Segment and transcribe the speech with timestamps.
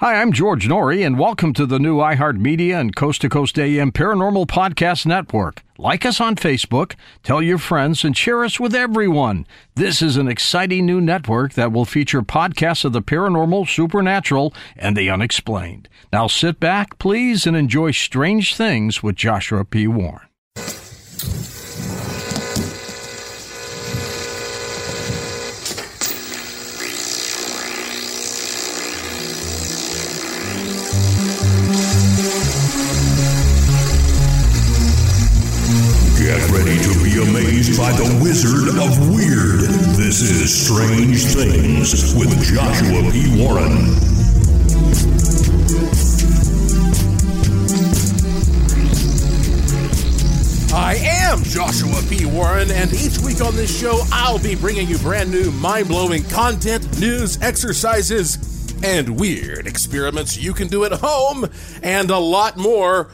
[0.00, 3.90] Hi, I'm George Noory, and welcome to the new iHeartMedia and Coast to Coast AM
[3.90, 5.64] Paranormal Podcast Network.
[5.76, 9.44] Like us on Facebook, tell your friends, and share us with everyone.
[9.74, 14.96] This is an exciting new network that will feature podcasts of the paranormal, supernatural, and
[14.96, 15.88] the unexplained.
[16.12, 19.88] Now sit back, please, and enjoy Strange Things with Joshua P.
[19.88, 20.28] Warren.
[37.76, 39.60] By the Wizard of Weird.
[39.96, 43.42] This is Strange Things with Joshua P.
[43.42, 43.94] Warren.
[50.72, 52.24] I am Joshua P.
[52.24, 56.24] Warren, and each week on this show, I'll be bringing you brand new, mind blowing
[56.24, 58.38] content, news, exercises,
[58.82, 61.46] and weird experiments you can do at home,
[61.82, 63.10] and a lot more.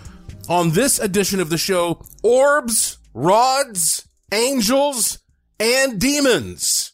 [0.48, 5.20] On this edition of the show, orbs, rods, angels,
[5.58, 6.92] and demons.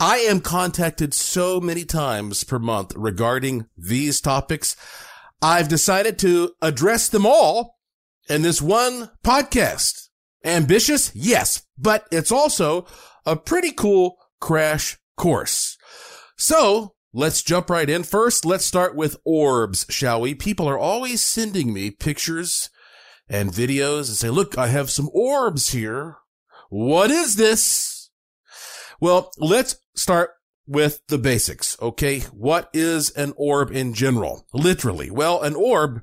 [0.00, 4.74] I am contacted so many times per month regarding these topics.
[5.40, 7.78] I've decided to address them all
[8.28, 10.08] in this one podcast.
[10.44, 11.12] Ambitious?
[11.14, 12.86] Yes, but it's also
[13.24, 15.76] a pretty cool crash course.
[16.36, 18.02] So let's jump right in.
[18.02, 20.34] First, let's start with orbs, shall we?
[20.34, 22.70] People are always sending me pictures
[23.28, 26.16] and videos and say, look, I have some orbs here.
[26.72, 28.08] What is this?
[28.98, 30.30] Well, let's start
[30.66, 31.76] with the basics.
[31.82, 32.20] Okay.
[32.32, 34.46] What is an orb in general?
[34.54, 35.10] Literally.
[35.10, 36.00] Well, an orb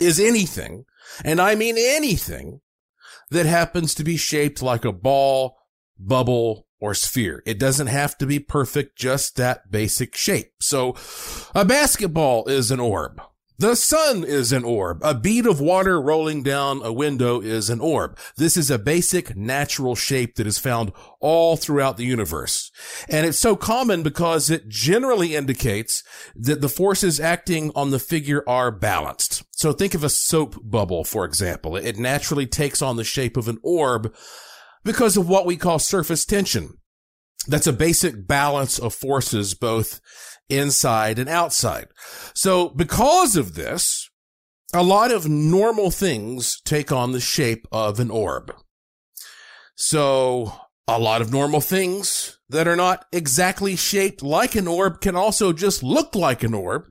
[0.00, 0.86] is anything,
[1.22, 2.62] and I mean anything
[3.28, 5.58] that happens to be shaped like a ball,
[5.98, 7.42] bubble, or sphere.
[7.44, 10.52] It doesn't have to be perfect, just that basic shape.
[10.62, 10.96] So
[11.54, 13.20] a basketball is an orb.
[13.60, 15.00] The sun is an orb.
[15.02, 18.16] A bead of water rolling down a window is an orb.
[18.36, 22.70] This is a basic natural shape that is found all throughout the universe.
[23.08, 26.04] And it's so common because it generally indicates
[26.36, 29.42] that the forces acting on the figure are balanced.
[29.50, 31.74] So think of a soap bubble, for example.
[31.74, 34.14] It naturally takes on the shape of an orb
[34.84, 36.74] because of what we call surface tension.
[37.48, 40.00] That's a basic balance of forces, both
[40.48, 41.88] inside and outside.
[42.34, 44.08] So because of this,
[44.72, 48.54] a lot of normal things take on the shape of an orb.
[49.74, 50.52] So
[50.86, 55.52] a lot of normal things that are not exactly shaped like an orb can also
[55.52, 56.84] just look like an orb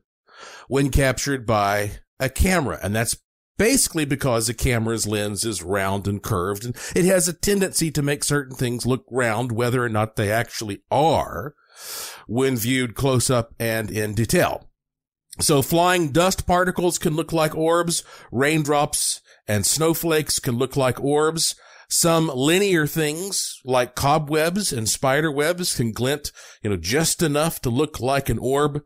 [0.68, 2.80] when captured by a camera.
[2.82, 3.18] And that's
[3.58, 8.02] basically because a camera's lens is round and curved and it has a tendency to
[8.02, 11.56] make certain things look round, whether or not they actually are
[12.28, 14.70] when viewed close up and in detail.
[15.40, 21.56] So flying dust particles can look like orbs, raindrops and snowflakes can look like orbs.
[21.90, 27.70] Some linear things like cobwebs and spider webs can glint, you know, just enough to
[27.70, 28.82] look like an orb.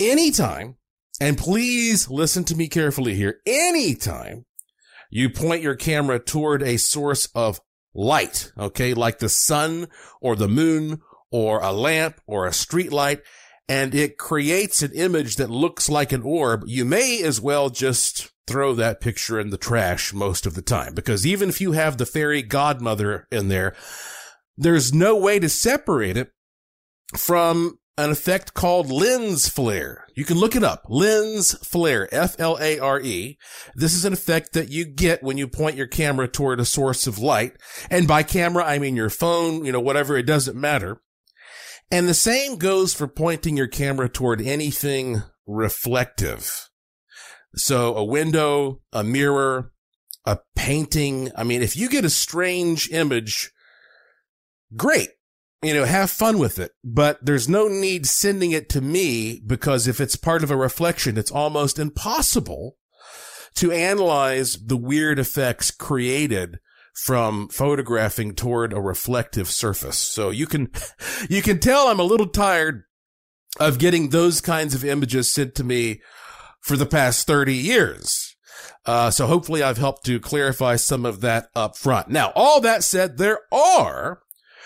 [0.00, 0.76] Anytime,
[1.20, 4.46] and please listen to me carefully here, anytime
[5.10, 7.60] you point your camera toward a source of
[7.94, 9.86] light, okay, like the sun
[10.20, 11.02] or the moon
[11.32, 13.20] or a lamp or a street light,
[13.68, 18.30] and it creates an image that looks like an orb, you may as well just
[18.46, 20.94] throw that picture in the trash most of the time.
[20.94, 23.74] Because even if you have the fairy godmother in there,
[24.56, 26.30] there's no way to separate it
[27.16, 30.06] from an effect called lens flare.
[30.14, 30.84] You can look it up.
[30.88, 33.38] Lens flare, F-L-A-R-E.
[33.74, 37.06] This is an effect that you get when you point your camera toward a source
[37.06, 37.52] of light.
[37.90, 41.00] And by camera, I mean your phone, you know, whatever, it doesn't matter.
[41.92, 46.70] And the same goes for pointing your camera toward anything reflective.
[47.54, 49.72] So a window, a mirror,
[50.24, 51.30] a painting.
[51.36, 53.50] I mean, if you get a strange image,
[54.74, 55.10] great.
[55.62, 59.86] You know, have fun with it, but there's no need sending it to me because
[59.86, 62.78] if it's part of a reflection, it's almost impossible
[63.56, 66.58] to analyze the weird effects created
[66.92, 69.98] from photographing toward a reflective surface.
[69.98, 70.70] So you can,
[71.28, 72.84] you can tell I'm a little tired
[73.60, 76.00] of getting those kinds of images sent to me
[76.60, 78.36] for the past 30 years.
[78.84, 82.08] Uh, so hopefully I've helped to clarify some of that up front.
[82.08, 84.20] Now, all that said, there are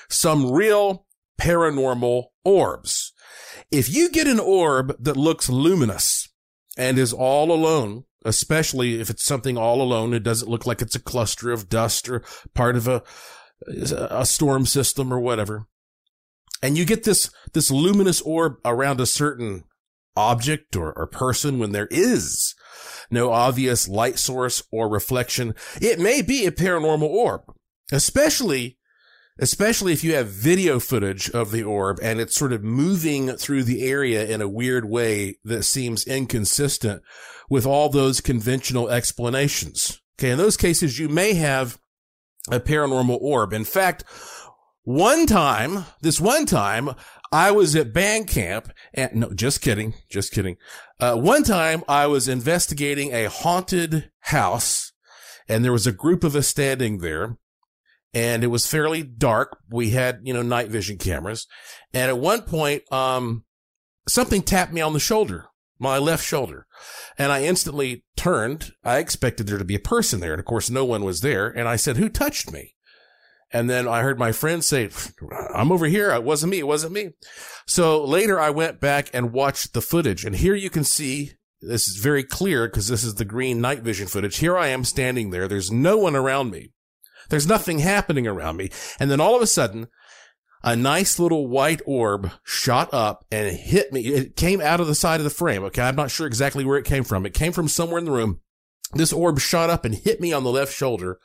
[0.08, 1.06] some real
[1.38, 3.12] paranormal orbs.
[3.70, 6.28] If you get an orb that looks luminous
[6.78, 10.12] and is all alone, especially if it's something all alone.
[10.12, 12.22] It doesn't look like it's a cluster of dust or
[12.54, 13.02] part of a,
[13.66, 15.66] a storm system or whatever.
[16.62, 19.64] And you get this, this luminous orb around a certain
[20.16, 22.54] object or, or person when there is
[23.10, 25.54] no obvious light source or reflection.
[25.80, 27.42] It may be a paranormal orb,
[27.92, 28.78] especially
[29.38, 33.62] especially if you have video footage of the orb and it's sort of moving through
[33.62, 37.02] the area in a weird way that seems inconsistent
[37.48, 40.00] with all those conventional explanations.
[40.18, 40.30] Okay.
[40.30, 41.78] In those cases, you may have
[42.50, 43.52] a paranormal orb.
[43.52, 44.04] In fact,
[44.82, 46.90] one time, this one time,
[47.32, 49.94] I was at band camp and no, just kidding.
[50.08, 50.56] Just kidding.
[50.98, 54.92] Uh, one time I was investigating a haunted house
[55.48, 57.36] and there was a group of us standing there
[58.14, 59.58] and it was fairly dark.
[59.70, 61.46] We had, you know, night vision cameras.
[61.92, 63.44] And at one point, um,
[64.08, 65.46] something tapped me on the shoulder,
[65.78, 66.66] my left shoulder.
[67.18, 68.72] And I instantly turned.
[68.84, 70.32] I expected there to be a person there.
[70.32, 71.48] And of course, no one was there.
[71.48, 72.74] And I said, who touched me?
[73.52, 74.90] And then I heard my friend say,
[75.54, 76.10] I'm over here.
[76.10, 76.58] It wasn't me.
[76.58, 77.10] It wasn't me.
[77.66, 81.88] So later I went back and watched the footage and here you can see this
[81.88, 84.38] is very clear because this is the green night vision footage.
[84.38, 85.48] Here I am standing there.
[85.48, 86.72] There's no one around me.
[87.28, 88.70] There's nothing happening around me.
[88.98, 89.88] And then all of a sudden,
[90.62, 94.06] a nice little white orb shot up and hit me.
[94.06, 95.62] It came out of the side of the frame.
[95.64, 95.82] Okay.
[95.82, 97.24] I'm not sure exactly where it came from.
[97.24, 98.40] It came from somewhere in the room.
[98.92, 101.18] This orb shot up and hit me on the left shoulder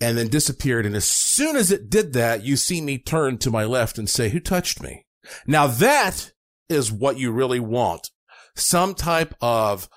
[0.00, 0.86] and then disappeared.
[0.86, 4.08] And as soon as it did that, you see me turn to my left and
[4.08, 5.06] say, who touched me?
[5.46, 6.32] Now that
[6.68, 8.10] is what you really want.
[8.54, 9.88] Some type of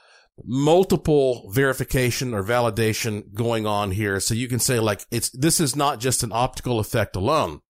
[0.44, 4.20] multiple verification or validation going on here.
[4.20, 7.62] So you can say like, it's, this is not just an optical effect alone.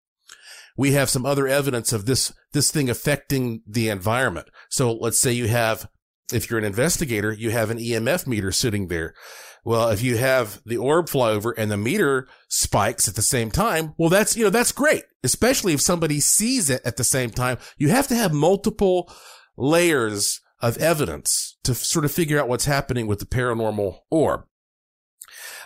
[0.77, 4.47] We have some other evidence of this, this thing affecting the environment.
[4.69, 5.89] So let's say you have,
[6.31, 9.13] if you're an investigator, you have an EMF meter sitting there.
[9.63, 13.51] Well, if you have the orb fly over and the meter spikes at the same
[13.51, 15.03] time, well, that's, you know, that's great.
[15.23, 17.57] Especially if somebody sees it at the same time.
[17.77, 19.13] You have to have multiple
[19.57, 24.45] layers of evidence to sort of figure out what's happening with the paranormal orb.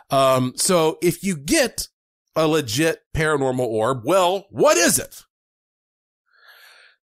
[0.09, 1.87] Um, so if you get
[2.35, 5.23] a legit paranormal orb, well, what is it?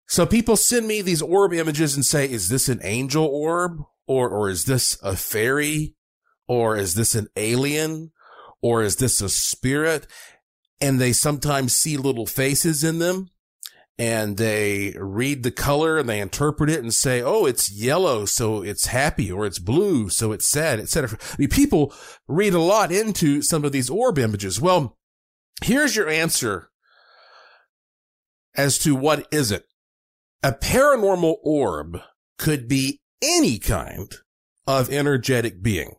[0.07, 3.83] So people send me these orb images and say, is this an angel orb?
[4.07, 5.95] Or, or is this a fairy?
[6.47, 8.13] Or is this an alien?
[8.63, 10.07] Or is this a spirit?
[10.81, 13.29] And they sometimes see little faces in them
[13.99, 18.63] and they read the color and they interpret it and say, "Oh, it's yellow, so
[18.63, 21.19] it's happy," or "It's blue, so it's sad," etc.
[21.21, 21.93] I mean, people
[22.29, 24.61] read a lot into some of these orb images.
[24.61, 24.97] Well,
[25.63, 26.71] here's your answer
[28.57, 29.67] as to what is it.
[30.43, 32.01] A paranormal orb
[32.39, 34.15] could be any kind
[34.67, 35.97] of energetic being.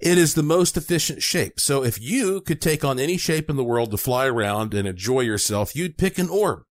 [0.00, 1.60] It is the most efficient shape.
[1.60, 4.88] So if you could take on any shape in the world to fly around and
[4.88, 6.64] enjoy yourself, you'd pick an orb.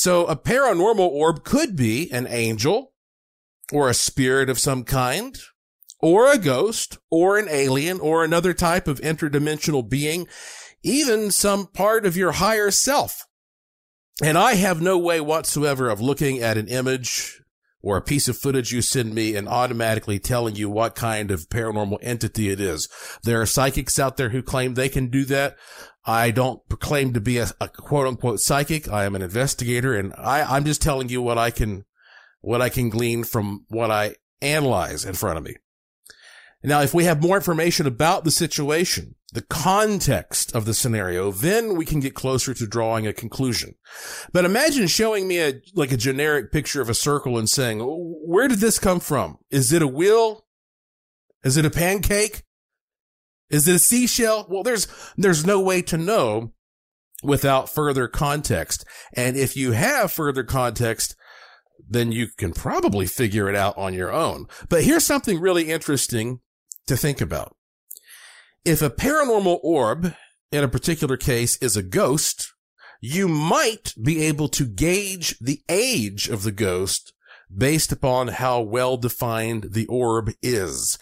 [0.00, 2.92] So a paranormal orb could be an angel
[3.72, 5.36] or a spirit of some kind
[5.98, 10.28] or a ghost or an alien or another type of interdimensional being,
[10.84, 13.26] even some part of your higher self.
[14.22, 17.42] And I have no way whatsoever of looking at an image
[17.82, 21.48] or a piece of footage you send me and automatically telling you what kind of
[21.48, 22.88] paranormal entity it is.
[23.24, 25.56] There are psychics out there who claim they can do that.
[26.08, 28.88] I don't proclaim to be a, a, quote unquote psychic.
[28.88, 31.84] I am an investigator and I, I'm just telling you what I can,
[32.40, 35.56] what I can glean from what I analyze in front of me.
[36.64, 41.76] Now, if we have more information about the situation, the context of the scenario, then
[41.76, 43.74] we can get closer to drawing a conclusion.
[44.32, 48.48] But imagine showing me a, like a generic picture of a circle and saying, where
[48.48, 49.38] did this come from?
[49.50, 50.46] Is it a wheel?
[51.44, 52.44] Is it a pancake?
[53.50, 54.46] Is it a seashell?
[54.48, 54.86] Well, there's,
[55.16, 56.52] there's no way to know
[57.22, 58.84] without further context.
[59.14, 61.16] And if you have further context,
[61.88, 64.46] then you can probably figure it out on your own.
[64.68, 66.40] But here's something really interesting
[66.86, 67.56] to think about.
[68.64, 70.14] If a paranormal orb
[70.52, 72.52] in a particular case is a ghost,
[73.00, 77.12] you might be able to gauge the age of the ghost
[77.54, 80.98] based upon how well defined the orb is.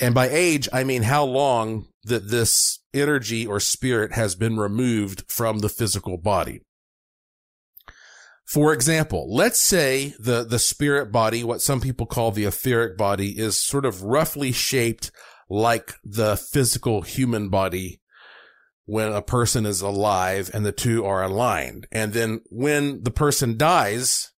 [0.00, 5.24] And by age, I mean how long that this energy or spirit has been removed
[5.28, 6.62] from the physical body.
[8.46, 13.38] For example, let's say the, the spirit body, what some people call the etheric body,
[13.38, 15.12] is sort of roughly shaped
[15.48, 18.00] like the physical human body
[18.86, 21.86] when a person is alive and the two are aligned.
[21.92, 24.32] And then when the person dies,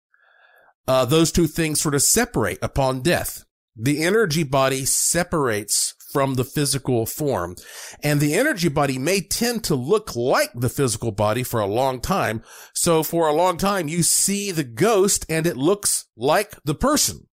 [0.88, 3.44] uh, those two things sort of separate upon death
[3.76, 7.56] the energy body separates from the physical form.
[8.02, 12.00] And the energy body may tend to look like the physical body for a long
[12.00, 12.42] time.
[12.74, 17.26] So for a long time, you see the ghost and it looks like the person.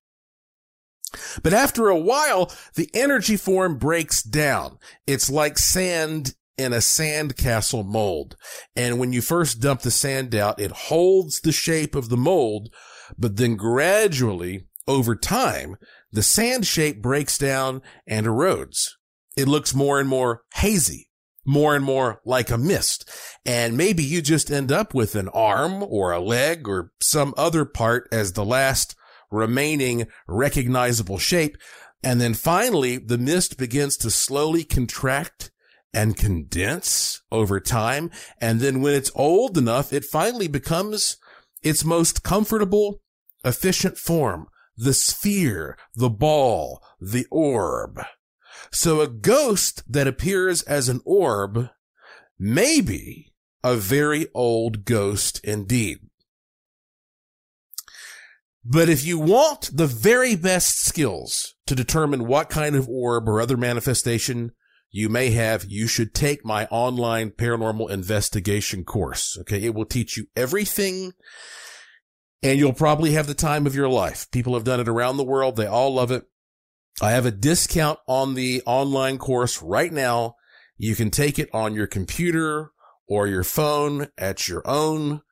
[1.41, 4.77] But after a while, the energy form breaks down.
[5.08, 8.36] It's like sand in a sandcastle mold.
[8.75, 12.74] And when you first dump the sand out, it holds the shape of the mold,
[13.17, 15.77] but then gradually over time,
[16.12, 18.92] the sand shape breaks down and erodes.
[19.36, 21.10] It looks more and more hazy,
[21.46, 23.10] more and more like a mist.
[23.46, 27.66] And maybe you just end up with an arm or a leg or some other
[27.66, 28.96] part as the last
[29.30, 31.58] remaining recognizable shape.
[32.04, 35.52] And then finally, the mist begins to slowly contract
[35.94, 38.12] and condense over time.
[38.40, 41.18] And then when it's old enough, it finally becomes
[41.64, 43.02] its most comfortable,
[43.44, 48.00] efficient form the sphere, the ball, the orb.
[48.72, 51.69] So a ghost that appears as an orb
[52.39, 56.00] may be a very old ghost indeed.
[58.63, 63.39] But if you want the very best skills to determine what kind of orb or
[63.39, 64.51] other manifestation
[64.91, 69.38] you may have, you should take my online paranormal investigation course.
[69.41, 69.63] Okay.
[69.63, 71.13] It will teach you everything
[72.48, 74.32] and you'll probably have the time of your life.
[74.32, 75.58] People have done it around the world.
[75.58, 76.24] They all love it.
[77.01, 80.38] I have a discount on the online course right now.
[80.77, 82.72] You can take it on your computer
[83.06, 85.24] or your phone at your own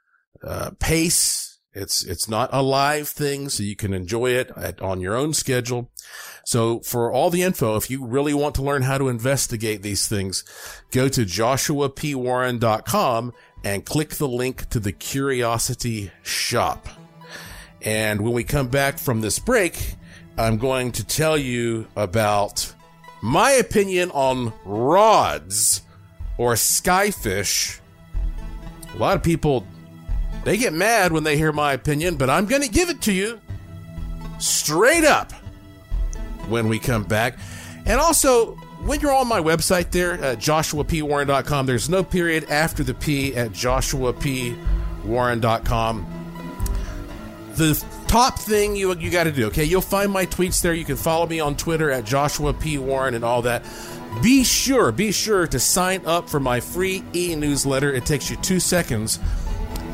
[0.43, 1.57] uh, pace.
[1.73, 5.33] It's it's not a live thing, so you can enjoy it at, on your own
[5.33, 5.91] schedule.
[6.45, 10.07] So for all the info, if you really want to learn how to investigate these
[10.07, 10.45] things,
[10.91, 16.87] go to joshuapwarren.com and click the link to the Curiosity Shop.
[17.85, 19.95] And when we come back from this break,
[20.37, 22.73] I'm going to tell you about
[23.21, 25.83] my opinion on rods
[26.37, 27.79] or skyfish.
[28.93, 29.65] A lot of people,
[30.43, 33.13] they get mad when they hear my opinion, but I'm going to give it to
[33.13, 33.39] you
[34.39, 35.31] straight up
[36.49, 37.37] when we come back.
[37.85, 43.35] And also, when you're on my website there joshuapwarren.com, there's no period after the P
[43.35, 46.14] at joshuapwarren.com.
[47.55, 49.63] The top thing you you got to do, okay?
[49.63, 50.73] You'll find my tweets there.
[50.73, 52.77] You can follow me on Twitter at Joshua P.
[52.77, 53.63] Warren and all that.
[54.21, 57.93] Be sure, be sure to sign up for my free e newsletter.
[57.93, 59.19] It takes you two seconds.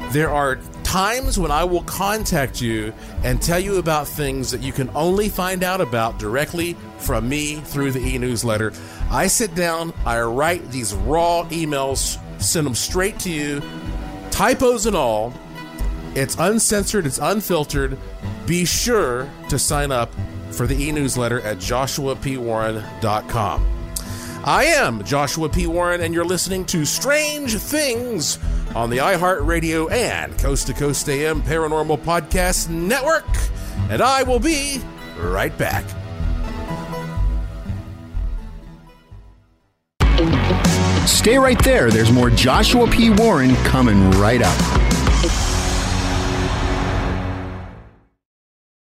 [0.10, 4.74] There are times when I will contact you and tell you about things that you
[4.74, 8.74] can only find out about directly from me through the e newsletter.
[9.10, 13.62] I sit down, I write these raw emails, send them straight to you,
[14.32, 15.34] typos and all.
[16.15, 17.98] It's uncensored, it's unfiltered.
[18.46, 20.13] Be sure to sign up
[20.51, 23.68] for the e newsletter at joshuapwarren.com.
[24.44, 25.68] I am Joshua P.
[25.68, 28.39] Warren, and you're listening to Strange Things
[28.75, 33.27] on the iHeartRadio and Coast to Coast AM Paranormal Podcast Network.
[33.89, 34.82] And I will be
[35.20, 35.86] right back.
[41.08, 41.91] Stay right there.
[41.91, 43.12] There's more Joshua P.
[43.12, 44.81] Warren coming right up.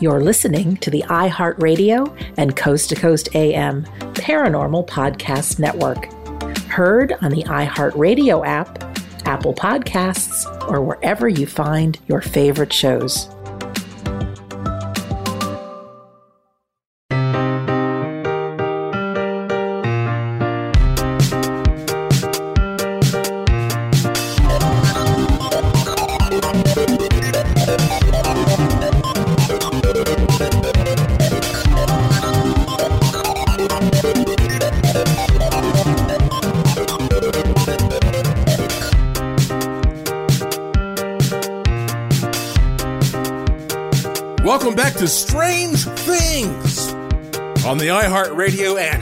[0.00, 6.10] You're listening to the iHeartRadio and Coast to Coast AM Paranormal Podcast Network.
[6.70, 8.82] Heard on the iHeartRadio app,
[9.26, 13.28] Apple Podcasts, or wherever you find your favorite shows.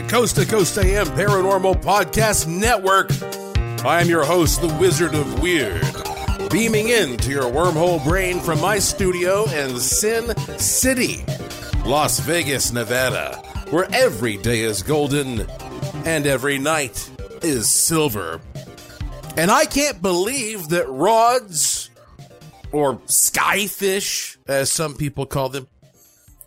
[0.09, 3.11] Coast to Coast AM Paranormal Podcast Network.
[3.85, 5.85] I am your host, the Wizard of Weird,
[6.49, 11.23] beaming into your wormhole brain from my studio in Sin City,
[11.85, 13.35] Las Vegas, Nevada,
[13.69, 15.41] where every day is golden
[16.05, 17.07] and every night
[17.43, 18.41] is silver.
[19.37, 21.91] And I can't believe that rods
[22.71, 25.67] or skyfish, as some people call them,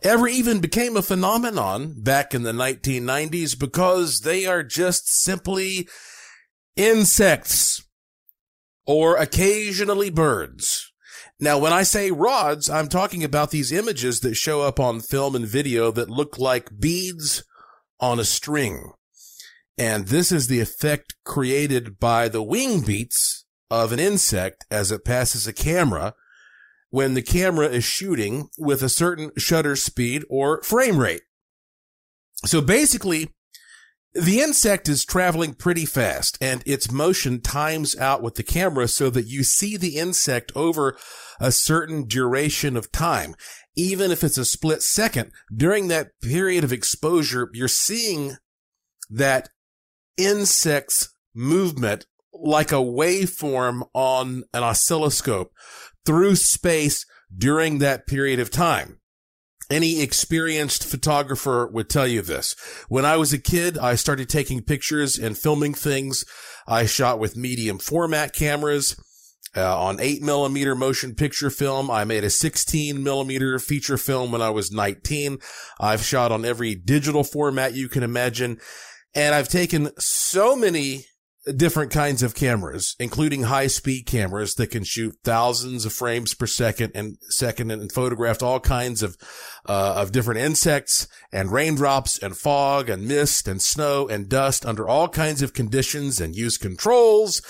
[0.05, 5.89] ever even became a phenomenon back in the 1990s because they are just simply
[6.77, 7.85] insects
[8.87, 10.93] or occasionally birds.
[11.41, 15.35] Now, when I say rods, I'm talking about these images that show up on film
[15.35, 17.43] and video that look like beads
[17.99, 18.93] on a string.
[19.77, 25.05] And this is the effect created by the wing beats of an insect as it
[25.05, 26.15] passes a camera
[26.93, 31.23] when the camera is shooting with a certain shutter speed or frame rate.
[32.45, 33.31] So basically,
[34.13, 39.09] the insect is traveling pretty fast and its motion times out with the camera so
[39.09, 40.99] that you see the insect over
[41.41, 43.37] a certain duration of time.
[43.75, 48.37] Even if it's a split second, during that period of exposure, you're seeing
[49.09, 49.49] that
[50.19, 55.53] insect's movement like a waveform on an oscilloscope
[56.05, 58.99] through space during that period of time.
[59.71, 62.55] Any experienced photographer would tell you this.
[62.89, 66.27] When I was a kid, I started taking pictures and filming things.
[66.67, 68.97] I shot with medium format cameras.
[69.55, 71.91] Uh, on 8 millimeter motion picture film.
[71.91, 75.41] I made a 16 millimeter feature film when I was 19.
[75.79, 78.59] I've shot on every digital format you can imagine.
[79.15, 81.05] And I've taken so many
[81.57, 86.47] different kinds of cameras, including high speed cameras that can shoot thousands of frames per
[86.47, 89.17] second and second and photographed all kinds of,
[89.67, 94.89] uh, of different insects and raindrops and fog and mist and snow and dust under
[94.89, 97.43] all kinds of conditions and use controls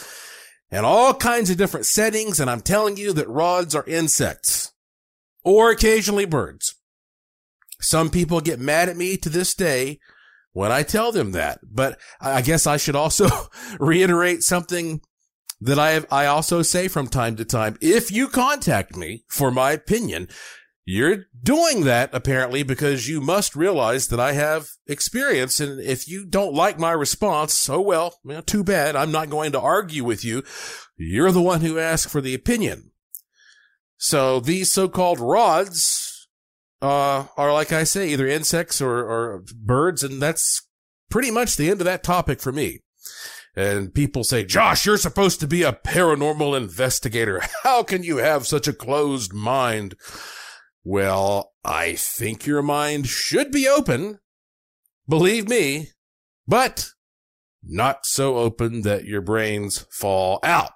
[0.70, 2.40] and all kinds of different settings.
[2.40, 4.72] And I'm telling you that rods are insects
[5.44, 6.76] or occasionally birds.
[7.80, 9.98] Some people get mad at me to this day
[10.52, 13.28] when I tell them that, but I guess I should also
[13.80, 15.00] reiterate something
[15.60, 17.76] that I have, I also say from time to time.
[17.80, 20.28] If you contact me for my opinion,
[20.84, 25.60] you're doing that apparently because you must realize that I have experience.
[25.60, 28.96] And if you don't like my response, oh well, well, too bad.
[28.96, 30.42] I'm not going to argue with you.
[30.96, 32.90] You're the one who asked for the opinion.
[33.96, 36.11] So these so-called rods,
[36.82, 40.02] uh, are like I say, either insects or, or birds.
[40.02, 40.66] And that's
[41.08, 42.80] pretty much the end of that topic for me.
[43.54, 47.42] And people say, Josh, you're supposed to be a paranormal investigator.
[47.62, 49.94] How can you have such a closed mind?
[50.84, 54.18] Well, I think your mind should be open.
[55.08, 55.90] Believe me,
[56.48, 56.88] but
[57.62, 60.72] not so open that your brains fall out.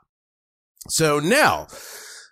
[0.88, 1.66] So now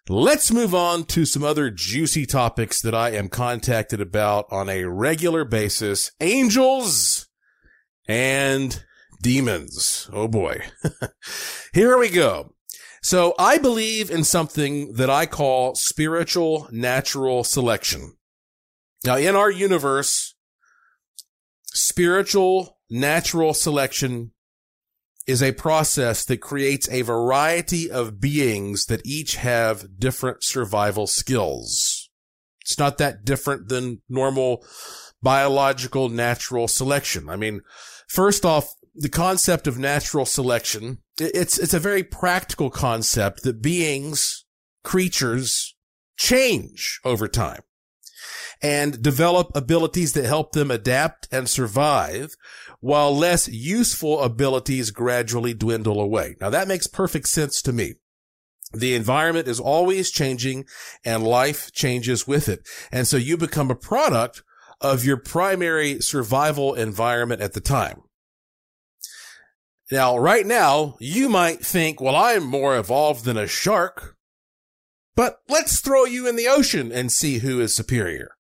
[0.09, 4.85] let's move on to some other juicy topics that I am contacted about on a
[4.85, 6.11] regular basis.
[6.21, 7.29] Angels
[8.07, 8.85] and
[9.23, 10.09] demons.
[10.13, 10.63] Oh boy.
[11.75, 12.55] Here we go.
[13.03, 18.17] So I believe in something that I call spiritual natural selection.
[19.05, 20.35] Now in our universe,
[21.67, 24.33] spiritual natural selection
[25.27, 32.11] is a process that creates a variety of beings that each have different survival skills.
[32.61, 34.65] It's not that different than normal
[35.23, 37.29] biological natural selection.
[37.29, 37.61] I mean,
[38.09, 44.45] first off, the concept of natural selection, it's, it's a very practical concept that beings,
[44.83, 45.75] creatures
[46.17, 47.63] change over time
[48.63, 52.35] and develop abilities that help them adapt and survive
[52.81, 56.37] while less useful abilities gradually dwindle away.
[56.41, 57.95] Now that makes perfect sense to me.
[58.73, 60.67] The environment is always changing
[61.05, 62.67] and life changes with it.
[62.91, 64.43] And so you become a product
[64.81, 68.03] of your primary survival environment at the time.
[69.91, 74.17] Now, right now, you might think, well, I'm more evolved than a shark,
[75.15, 78.33] but let's throw you in the ocean and see who is superior.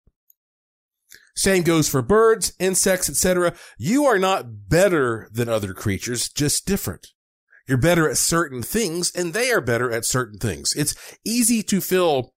[1.34, 3.54] Same goes for birds, insects, etc.
[3.76, 7.08] You are not better than other creatures, just different.
[7.66, 10.74] You're better at certain things and they are better at certain things.
[10.76, 10.94] It's
[11.24, 12.34] easy to feel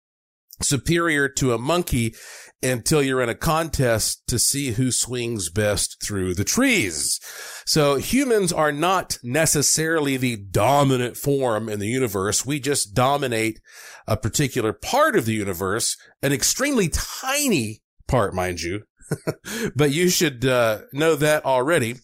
[0.61, 2.15] superior to a monkey
[2.63, 7.19] until you're in a contest to see who swings best through the trees.
[7.65, 12.45] So humans are not necessarily the dominant form in the universe.
[12.45, 13.59] We just dominate
[14.07, 18.83] a particular part of the universe, an extremely tiny part, mind you.
[19.75, 21.95] but you should uh, know that already.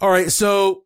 [0.00, 0.30] All right.
[0.30, 0.84] So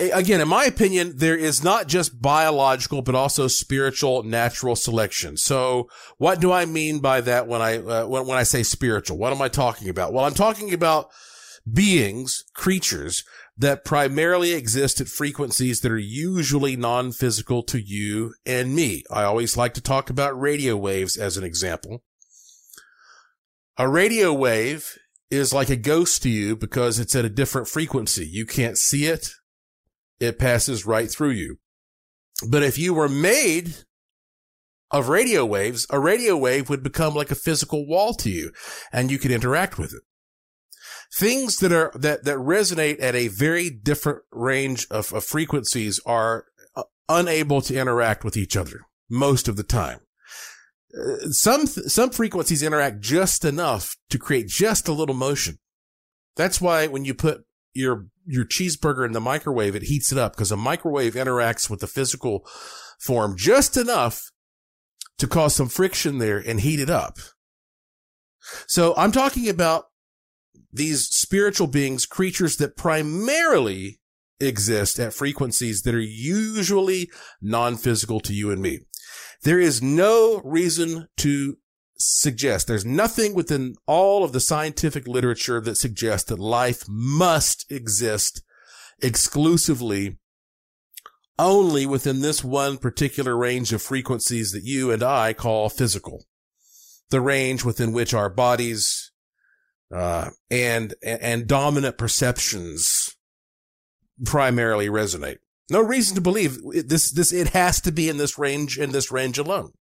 [0.00, 5.36] again, in my opinion, there is not just biological, but also spiritual natural selection.
[5.36, 9.18] So what do I mean by that when I, uh, when, when I say spiritual?
[9.18, 10.12] What am I talking about?
[10.12, 11.10] Well, I'm talking about
[11.70, 13.24] beings, creatures
[13.56, 19.04] that primarily exist at frequencies that are usually non-physical to you and me.
[19.10, 22.02] I always like to talk about radio waves as an example.
[23.76, 24.98] A radio wave
[25.30, 28.26] is like a ghost to you because it's at a different frequency.
[28.26, 29.30] You can't see it
[30.20, 31.58] it passes right through you.
[32.48, 33.74] But if you were made
[34.90, 38.52] of radio waves, a radio wave would become like a physical wall to you
[38.92, 40.02] and you could interact with it.
[41.12, 46.46] Things that are, that, that resonate at a very different range of, of frequencies are
[46.74, 50.00] uh, unable to interact with each other most of the time.
[51.30, 55.58] Some, some frequencies interact just enough to create just a little motion.
[56.36, 60.32] That's why when you put your your cheeseburger in the microwave, it heats it up
[60.32, 62.46] because a microwave interacts with the physical
[63.00, 64.30] form just enough
[65.18, 67.18] to cause some friction there and heat it up.
[68.66, 69.86] So I'm talking about
[70.72, 74.00] these spiritual beings, creatures that primarily
[74.40, 78.80] exist at frequencies that are usually non-physical to you and me.
[79.44, 81.58] There is no reason to
[81.96, 88.42] suggest there's nothing within all of the scientific literature that suggests that life must exist
[89.02, 90.18] exclusively
[91.38, 96.24] only within this one particular range of frequencies that you and I call physical.
[97.10, 99.12] The range within which our bodies,
[99.94, 103.14] uh, and, and dominant perceptions
[104.24, 105.38] primarily resonate.
[105.70, 109.10] No reason to believe this, this, it has to be in this range, in this
[109.10, 109.72] range alone.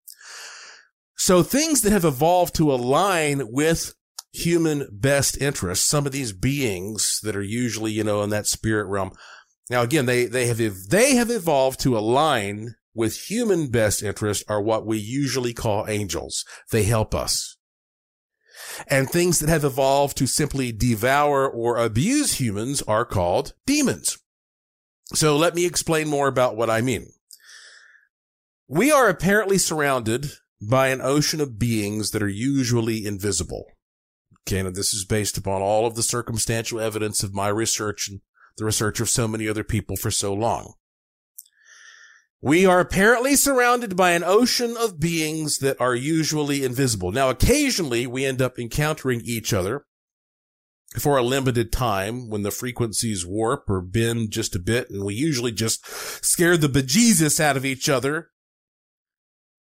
[1.18, 3.94] So things that have evolved to align with
[4.32, 8.88] human best interests, some of these beings that are usually, you know, in that spirit
[8.88, 9.12] realm,
[9.70, 14.62] Now, again, they, they have, they have evolved to align with human best interest are
[14.62, 16.46] what we usually call angels.
[16.72, 17.58] They help us.
[18.88, 24.18] And things that have evolved to simply devour or abuse humans are called demons.
[25.16, 27.08] So let me explain more about what I mean.
[28.68, 33.66] We are apparently surrounded by an ocean of beings that are usually invisible.
[34.48, 38.22] Okay, and this is based upon all of the circumstantial evidence of my research and
[38.58, 40.74] the research of so many other people for so long.
[42.42, 47.12] We are apparently surrounded by an ocean of beings that are usually invisible.
[47.12, 49.86] Now, occasionally we end up encountering each other
[51.00, 55.14] for a limited time when the frequencies warp or bend just a bit, and we
[55.14, 55.86] usually just
[56.24, 58.30] scare the bejesus out of each other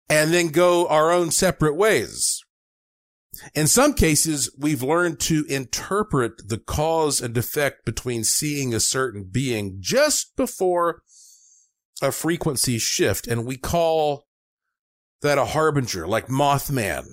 [0.09, 2.42] and then go our own separate ways.
[3.55, 9.25] In some cases, we've learned to interpret the cause and effect between seeing a certain
[9.31, 11.01] being just before
[12.03, 14.27] a frequency shift, and we call
[15.23, 17.07] that a harbinger, like Mothman,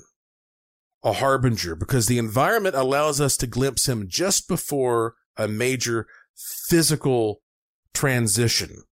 [1.03, 7.41] a harbinger, because the environment allows us to glimpse him just before a major physical
[7.93, 8.83] transition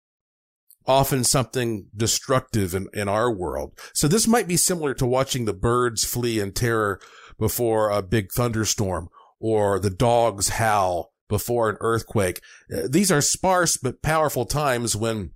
[0.88, 3.78] often something destructive in, in our world.
[3.94, 7.00] So this might be similar to watching the birds flee in terror
[7.38, 12.40] before a big thunderstorm or the dogs howl before an earthquake.
[12.74, 15.32] Uh, these are sparse but powerful times when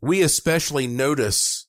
[0.00, 1.59] we especially notice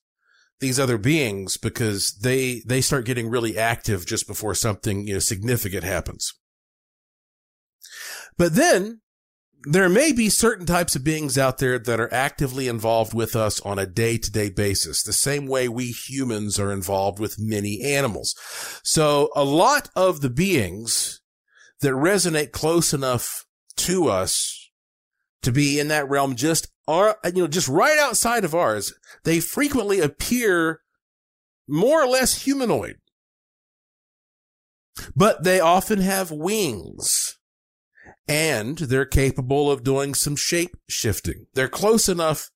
[0.62, 5.18] these other beings because they, they start getting really active just before something, you know,
[5.18, 6.32] significant happens.
[8.38, 9.02] But then
[9.64, 13.60] there may be certain types of beings out there that are actively involved with us
[13.60, 17.82] on a day to day basis, the same way we humans are involved with many
[17.82, 18.34] animals.
[18.82, 21.20] So a lot of the beings
[21.80, 23.44] that resonate close enough
[23.76, 24.70] to us
[25.42, 28.92] to be in that realm just are, you know, just right outside of ours,
[29.24, 30.80] they frequently appear
[31.68, 32.96] more or less humanoid,
[35.14, 37.38] but they often have wings
[38.28, 41.46] and they're capable of doing some shape shifting.
[41.54, 42.50] They're close enough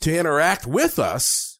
[0.00, 1.58] to interact with us.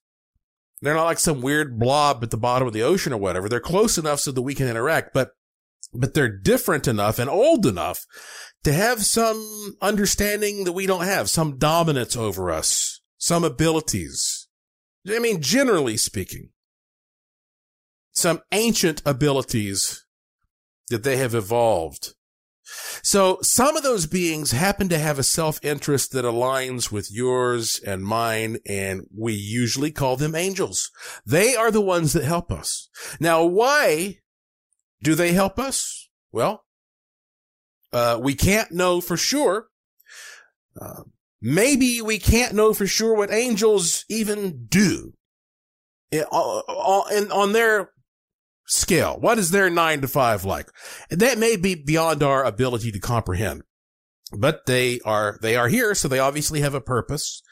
[0.83, 3.49] They're not like some weird blob at the bottom of the ocean or whatever.
[3.49, 5.33] They're close enough so that we can interact, but,
[5.93, 8.07] but they're different enough and old enough
[8.65, 14.49] to have some understanding that we don't have, some dominance over us, some abilities.
[15.09, 16.51] I mean, generally speaking,
[18.13, 20.05] some ancient abilities
[20.89, 22.15] that they have evolved
[23.03, 28.05] so some of those beings happen to have a self-interest that aligns with yours and
[28.05, 30.91] mine, and we usually call them angels.
[31.27, 32.89] They are the ones that help us.
[33.19, 34.19] Now, why
[35.03, 36.09] do they help us?
[36.33, 36.65] Well,
[37.93, 39.67] uh, we can't know for sure.
[40.81, 41.03] Uh,
[41.41, 45.13] maybe we can't know for sure what angels even do
[46.11, 47.91] in, on, on their
[48.67, 49.17] scale?
[49.19, 50.69] What is their nine to five like?
[51.11, 53.63] And that may be beyond our ability to comprehend,
[54.33, 55.95] but they are, they are here.
[55.95, 57.43] So they obviously have a purpose.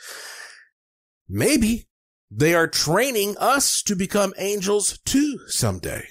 [1.28, 1.88] Maybe
[2.30, 6.08] they are training us to become angels too someday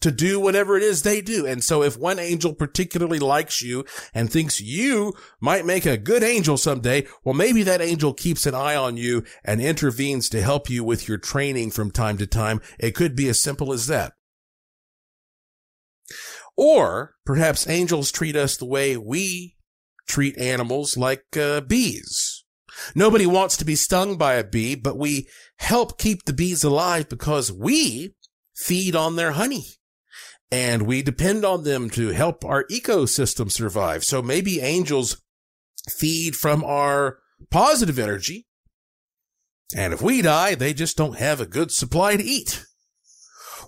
[0.00, 1.46] to do whatever it is they do.
[1.46, 3.84] And so if one angel particularly likes you
[4.14, 8.54] and thinks you might make a good angel someday, well, maybe that angel keeps an
[8.54, 12.60] eye on you and intervenes to help you with your training from time to time.
[12.78, 14.12] It could be as simple as that.
[16.56, 19.56] Or perhaps angels treat us the way we
[20.08, 22.44] treat animals like uh, bees.
[22.94, 27.08] Nobody wants to be stung by a bee, but we help keep the bees alive
[27.08, 28.14] because we
[28.54, 29.77] feed on their honey
[30.50, 34.04] and we depend on them to help our ecosystem survive.
[34.04, 35.20] So maybe angels
[35.90, 37.18] feed from our
[37.50, 38.46] positive energy.
[39.76, 42.64] And if we die, they just don't have a good supply to eat.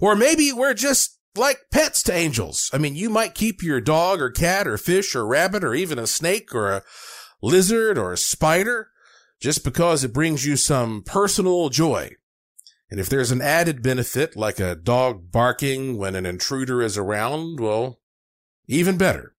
[0.00, 2.70] Or maybe we're just like pets to angels.
[2.72, 5.98] I mean, you might keep your dog or cat or fish or rabbit or even
[5.98, 6.82] a snake or a
[7.42, 8.88] lizard or a spider
[9.40, 12.12] just because it brings you some personal joy.
[12.90, 17.61] And if there's an added benefit like a dog barking when an intruder is around,
[17.61, 18.00] well,
[18.66, 19.35] even better.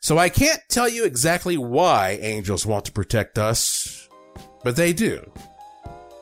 [0.00, 4.08] So I can't tell you exactly why angels want to protect us,
[4.62, 5.32] but they do.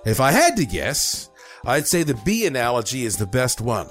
[0.07, 1.29] If I had to guess,
[1.67, 3.89] I'd say the bee analogy is the best one.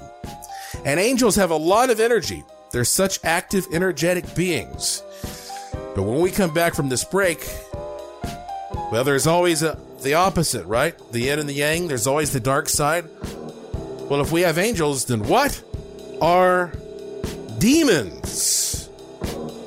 [0.84, 2.42] And angels have a lot of energy.
[2.72, 5.02] They're such active, energetic beings.
[5.94, 7.48] But when we come back from this break,
[8.90, 10.96] well, there's always a, the opposite, right?
[11.10, 13.06] The yin and the yang, there's always the dark side.
[14.08, 15.62] Well, if we have angels, then what
[16.20, 16.72] are
[17.58, 18.88] demons?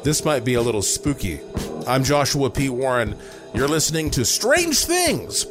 [0.04, 1.42] This might be a little spooky.
[1.88, 2.70] I'm Joshua P.
[2.70, 3.18] Warren.
[3.54, 5.46] You're listening to Strange Things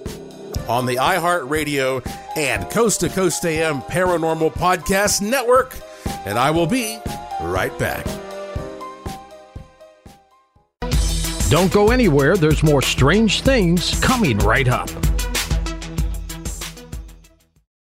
[0.68, 5.76] on the iHeartRadio and Coast to Coast AM Paranormal Podcast Network,
[6.24, 6.98] and I will be
[7.42, 8.06] right back.
[11.48, 14.90] Don't go anywhere, there's more strange things coming right up.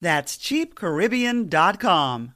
[0.00, 2.35] That's cheapcaribbean.com.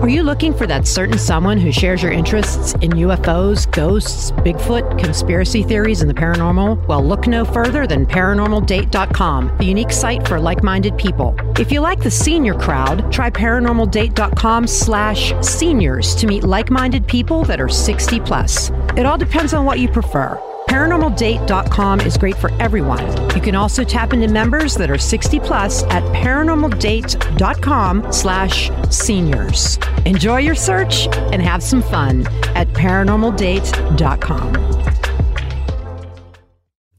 [0.00, 4.96] Are you looking for that certain someone who shares your interests in UFOs, ghosts, Bigfoot,
[4.96, 6.86] conspiracy theories, and the paranormal?
[6.86, 11.34] Well, look no further than ParanormalDate.com, the unique site for like-minded people.
[11.58, 17.60] If you like the senior crowd, try ParanormalDate.com slash seniors to meet like-minded people that
[17.60, 18.70] are 60 plus.
[18.96, 20.40] It all depends on what you prefer.
[20.68, 23.06] ParanormalDate.com is great for everyone.
[23.34, 29.78] You can also tap into members that are 60 plus at ParanormalDate.com slash seniors.
[30.04, 34.78] Enjoy your search and have some fun at ParanormalDate.com.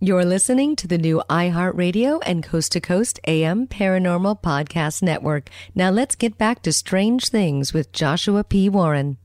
[0.01, 5.49] You're listening to the new iHeartRadio and Coast to Coast AM Paranormal Podcast Network.
[5.75, 8.69] Now let's get back to Strange Things with Joshua P.
[8.69, 9.17] Warren.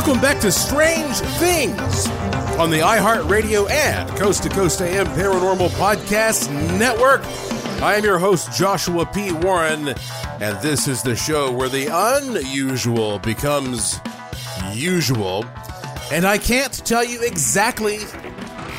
[0.00, 2.08] Welcome back to Strange Things
[2.58, 7.20] on the iHeartRadio and Coast to Coast AM Paranormal Podcast Network.
[7.82, 9.30] I am your host, Joshua P.
[9.30, 9.88] Warren,
[10.40, 14.00] and this is the show where the unusual becomes
[14.72, 15.44] usual.
[16.10, 17.98] And I can't tell you exactly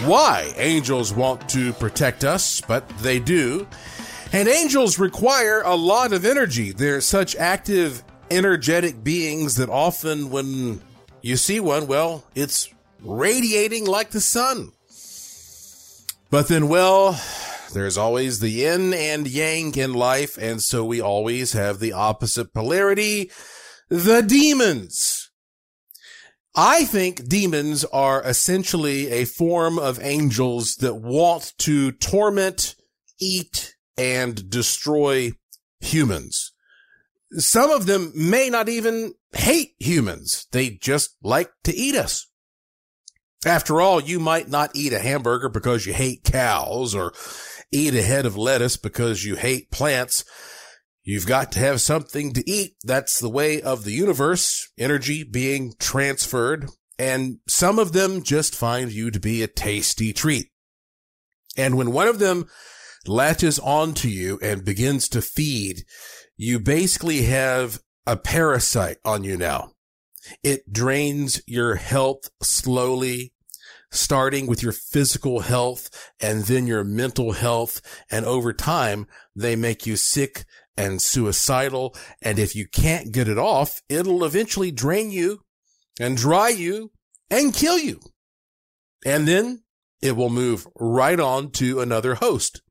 [0.07, 3.67] why angels want to protect us, but they do.
[4.33, 6.71] And angels require a lot of energy.
[6.71, 10.81] They're such active, energetic beings that often when
[11.21, 12.69] you see one, well, it's
[13.03, 14.71] radiating like the sun.
[16.29, 17.19] But then, well,
[17.73, 22.53] there's always the yin and yang in life, and so we always have the opposite
[22.53, 23.31] polarity,
[23.89, 25.29] the demons.
[26.55, 32.75] I think demons are essentially a form of angels that want to torment,
[33.19, 35.31] eat, and destroy
[35.79, 36.51] humans.
[37.33, 40.47] Some of them may not even hate humans.
[40.51, 42.27] They just like to eat us.
[43.45, 47.13] After all, you might not eat a hamburger because you hate cows or
[47.71, 50.23] eat a head of lettuce because you hate plants.
[51.03, 52.75] You've got to have something to eat.
[52.83, 56.67] That's the way of the universe, energy being transferred.
[56.99, 60.49] And some of them just find you to be a tasty treat.
[61.57, 62.45] And when one of them
[63.07, 65.83] latches onto you and begins to feed,
[66.37, 69.71] you basically have a parasite on you now.
[70.43, 73.33] It drains your health slowly,
[73.91, 75.89] starting with your physical health
[76.19, 77.81] and then your mental health.
[78.09, 80.45] And over time, they make you sick
[80.77, 81.95] and suicidal.
[82.21, 85.41] And if you can't get it off, it'll eventually drain you
[85.99, 86.91] and dry you
[87.29, 87.99] and kill you.
[89.05, 89.63] And then
[90.01, 92.61] it will move right on to another host.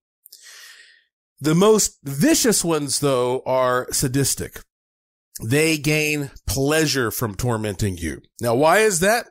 [1.40, 4.60] The most vicious ones, though, are sadistic.
[5.42, 8.22] They gain pleasure from tormenting you.
[8.40, 9.26] Now, why is that?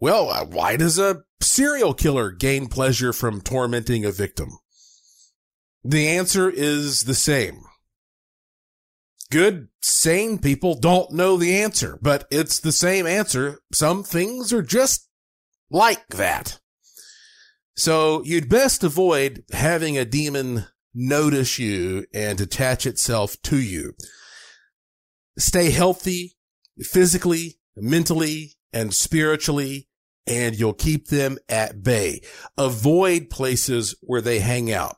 [0.00, 4.50] Well, uh, why does a serial killer gain pleasure from tormenting a victim?
[5.84, 7.62] The answer is the same.
[9.30, 13.60] Good, sane people don't know the answer, but it's the same answer.
[13.72, 15.08] Some things are just
[15.70, 16.60] like that.
[17.76, 23.94] So you'd best avoid having a demon notice you and attach itself to you.
[25.38, 26.36] Stay healthy
[26.80, 29.88] physically, mentally, and spiritually,
[30.26, 32.20] and you'll keep them at bay.
[32.58, 34.96] Avoid places where they hang out.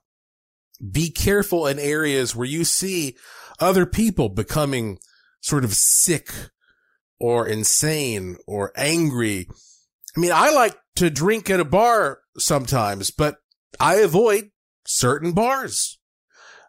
[0.92, 3.16] Be careful in areas where you see
[3.60, 4.98] other people becoming
[5.40, 6.32] sort of sick
[7.20, 9.48] or insane or angry.
[10.16, 13.36] I mean, I like to drink at a bar sometimes, but
[13.80, 14.50] I avoid
[14.86, 15.97] certain bars.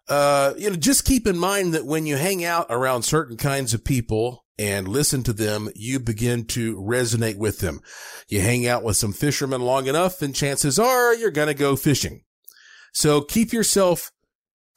[0.09, 3.73] Uh, you know, just keep in mind that when you hang out around certain kinds
[3.75, 7.79] of people and listen to them, you begin to resonate with them.
[8.27, 11.75] You hang out with some fishermen long enough and chances are you're going to go
[11.75, 12.23] fishing.
[12.91, 14.11] So keep yourself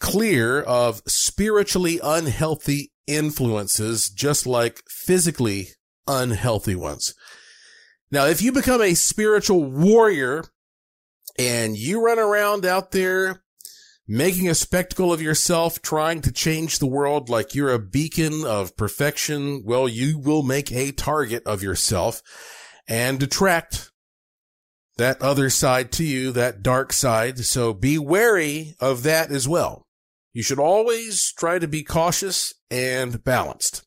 [0.01, 5.69] clear of spiritually unhealthy influences, just like physically
[6.07, 7.15] unhealthy ones.
[8.11, 10.45] Now, if you become a spiritual warrior
[11.39, 13.43] and you run around out there
[14.07, 18.77] making a spectacle of yourself, trying to change the world like you're a beacon of
[18.77, 22.23] perfection, well, you will make a target of yourself
[22.89, 23.91] and attract
[24.97, 27.39] that other side to you, that dark side.
[27.41, 29.87] So be wary of that as well.
[30.33, 33.85] You should always try to be cautious and balanced.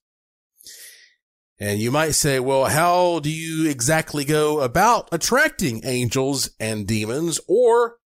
[1.60, 7.40] And you might say, well, how do you exactly go about attracting angels and demons
[7.48, 7.98] or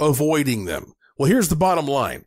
[0.00, 0.93] avoiding them?
[1.16, 2.24] Well, here's the bottom line.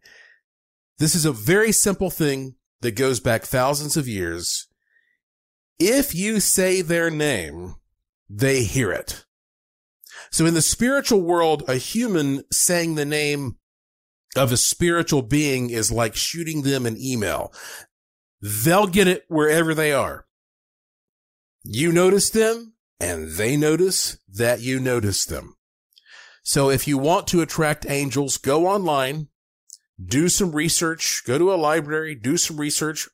[0.97, 4.67] This is a very simple thing that goes back thousands of years.
[5.79, 7.75] If you say their name,
[8.29, 9.25] they hear it.
[10.31, 13.57] So in the spiritual world, a human saying the name
[14.35, 17.53] of a spiritual being is like shooting them an email.
[18.41, 20.25] They'll get it wherever they are.
[21.63, 25.56] You notice them and they notice that you notice them.
[26.47, 29.27] So if you want to attract angels, go online,
[30.01, 33.09] do some research, go to a library, do some research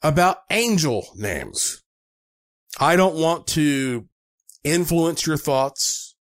[0.00, 1.82] about angel names.
[2.80, 4.08] I don't want to
[4.64, 6.16] influence your thoughts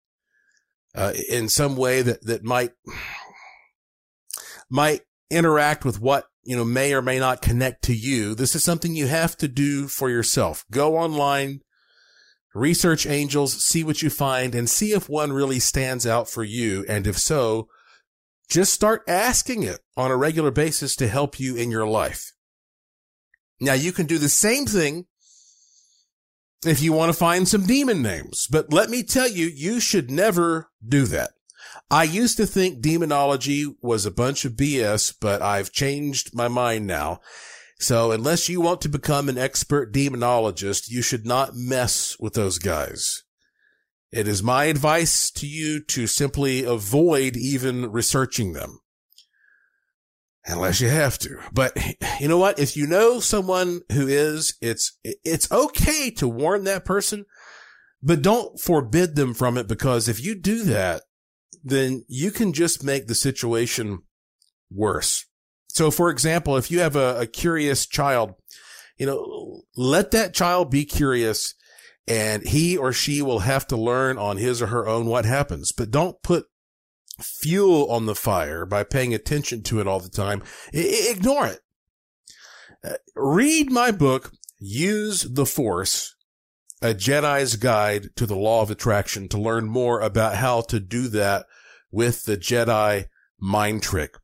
[0.93, 2.71] uh, in some way that, that might
[4.69, 8.35] might interact with what, you know, may or may not connect to you.
[8.35, 10.65] This is something you have to do for yourself.
[10.69, 11.61] Go online,
[12.53, 16.85] research angels, see what you find and see if one really stands out for you.
[16.87, 17.67] And if so,
[18.49, 22.33] just start asking it on a regular basis to help you in your life.
[23.59, 25.05] Now you can do the same thing
[26.65, 30.11] if you want to find some demon names, but let me tell you, you should
[30.11, 31.31] never do that.
[31.89, 36.87] I used to think demonology was a bunch of BS, but I've changed my mind
[36.87, 37.19] now.
[37.81, 42.59] So unless you want to become an expert demonologist, you should not mess with those
[42.59, 43.23] guys.
[44.11, 48.79] It is my advice to you to simply avoid even researching them.
[50.45, 51.37] unless you have to.
[51.51, 51.77] But
[52.19, 52.59] you know what?
[52.59, 57.25] If you know someone who is, it's, it's okay to warn that person,
[58.01, 61.03] but don't forbid them from it because if you do that,
[61.63, 63.99] then you can just make the situation
[64.71, 65.25] worse.
[65.73, 68.35] So for example, if you have a, a curious child,
[68.97, 71.55] you know, let that child be curious
[72.07, 75.71] and he or she will have to learn on his or her own what happens,
[75.71, 76.45] but don't put
[77.21, 80.43] fuel on the fire by paying attention to it all the time.
[80.73, 81.59] I- ignore it.
[82.83, 86.15] Uh, read my book, Use the Force,
[86.81, 91.07] a Jedi's guide to the law of attraction to learn more about how to do
[91.09, 91.45] that
[91.91, 93.05] with the Jedi
[93.39, 94.15] mind trick.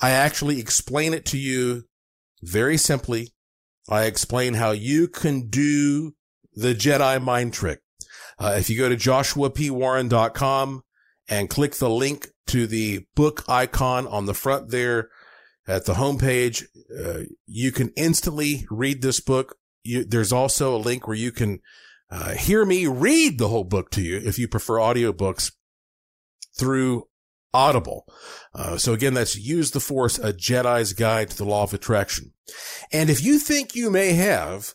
[0.00, 1.84] I actually explain it to you
[2.42, 3.32] very simply.
[3.88, 6.14] I explain how you can do
[6.54, 7.80] the Jedi mind trick.
[8.38, 10.82] Uh, if you go to joshuapwarren.com
[11.28, 15.08] and click the link to the book icon on the front there
[15.66, 16.64] at the homepage,
[16.98, 19.56] uh, you can instantly read this book.
[19.82, 21.60] You, there's also a link where you can
[22.10, 25.52] uh, hear me read the whole book to you if you prefer audiobooks
[26.56, 27.04] through
[27.54, 28.06] Audible.
[28.54, 32.32] Uh, so again, that's Use the Force, a Jedi's Guide to the Law of Attraction.
[32.92, 34.74] And if you think you may have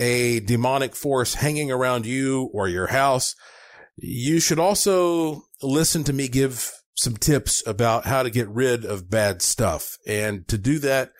[0.00, 3.34] a demonic force hanging around you or your house,
[3.96, 9.10] you should also listen to me give some tips about how to get rid of
[9.10, 9.96] bad stuff.
[10.06, 11.12] And to do that,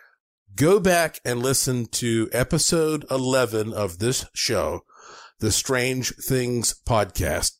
[0.54, 4.80] go back and listen to episode 11 of this show,
[5.40, 7.52] the Strange Things podcast.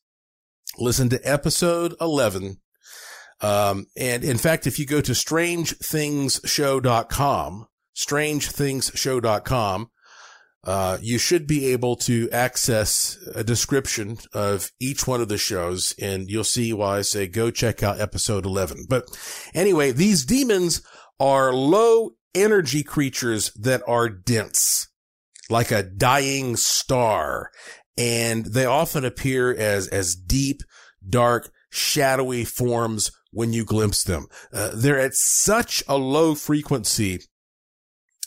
[0.79, 2.62] Listen to episode 11
[3.43, 7.67] um, and in fact, if you go to strangethingshow.com,
[7.97, 9.91] strangethingshow.com,
[10.65, 15.93] uh, you should be able to access a description of each one of the shows
[16.01, 18.87] and you'll see why I say go check out episode 11.
[18.89, 19.07] But
[19.55, 20.81] anyway, these demons
[21.19, 24.87] are low energy creatures that are dense,
[25.51, 27.51] like a dying star.
[27.99, 30.63] And they often appear as, as deep,
[31.07, 34.27] dark, shadowy forms when you glimpse them.
[34.53, 37.21] Uh, they're at such a low frequency.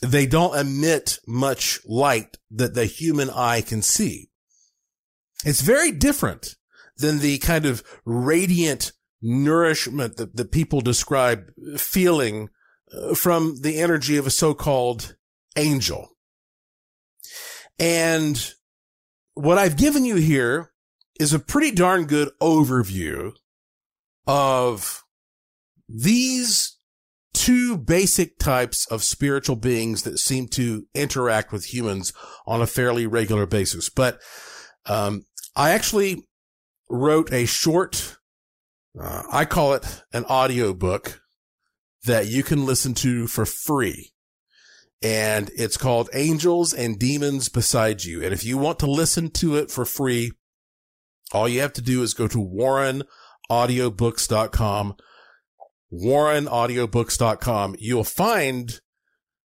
[0.01, 4.29] They don't emit much light that the human eye can see.
[5.45, 6.55] It's very different
[6.97, 8.91] than the kind of radiant
[9.21, 12.49] nourishment that, that people describe feeling
[12.93, 15.15] uh, from the energy of a so-called
[15.55, 16.09] angel.
[17.79, 18.53] And
[19.33, 20.71] what I've given you here
[21.19, 23.33] is a pretty darn good overview
[24.27, 25.03] of
[25.87, 26.77] these
[27.33, 32.13] two basic types of spiritual beings that seem to interact with humans
[32.47, 33.89] on a fairly regular basis.
[33.89, 34.19] But
[34.85, 36.27] um, I actually
[36.89, 38.17] wrote a short,
[38.99, 41.21] uh, I call it an audio book
[42.05, 44.11] that you can listen to for free.
[45.01, 48.23] And it's called Angels and Demons Beside You.
[48.23, 50.31] And if you want to listen to it for free,
[51.31, 53.03] all you have to do is go to Warren
[53.49, 54.95] warrenaudiobooks.com,
[55.93, 57.75] warrenaudiobooks.com.
[57.79, 58.79] You'll find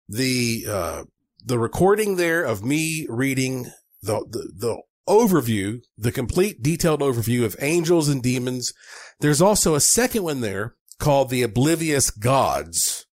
[0.08, 1.04] the, uh,
[1.44, 3.70] the recording there of me reading
[4.02, 8.72] the, the, the overview, the complete detailed overview of angels and demons.
[9.20, 13.06] There's also a second one there called the oblivious gods.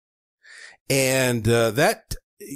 [0.91, 2.15] And, uh, that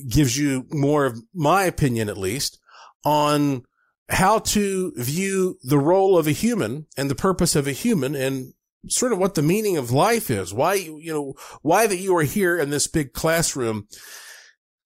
[0.08, 2.58] gives you more of my opinion, at least
[3.04, 3.64] on
[4.08, 8.52] how to view the role of a human and the purpose of a human and
[8.88, 10.52] sort of what the meaning of life is.
[10.52, 13.86] Why, you know, why that you are here in this big classroom.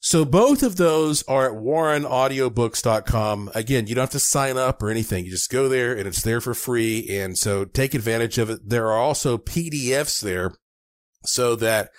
[0.01, 3.51] So both of those are at warrenaudiobooks.com.
[3.55, 5.25] Again, you don't have to sign up or anything.
[5.25, 7.09] You just go there and it's there for free.
[7.11, 8.69] And so take advantage of it.
[8.69, 10.55] There are also PDFs there
[11.25, 11.91] so that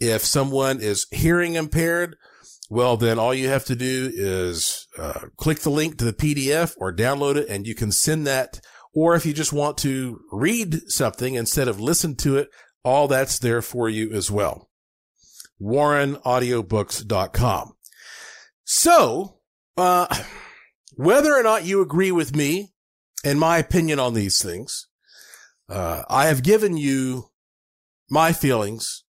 [0.00, 2.16] if someone is hearing impaired,
[2.68, 6.74] well, then all you have to do is uh, click the link to the PDF
[6.78, 8.60] or download it and you can send that.
[8.94, 12.48] Or if you just want to read something instead of listen to it,
[12.82, 14.68] all that's there for you as well.
[15.60, 17.72] WarrenAudiobooks.com.
[18.64, 19.38] So,
[19.76, 20.22] uh,
[20.94, 22.72] whether or not you agree with me
[23.24, 24.88] and my opinion on these things,
[25.68, 27.30] uh, I have given you
[28.08, 29.04] my feelings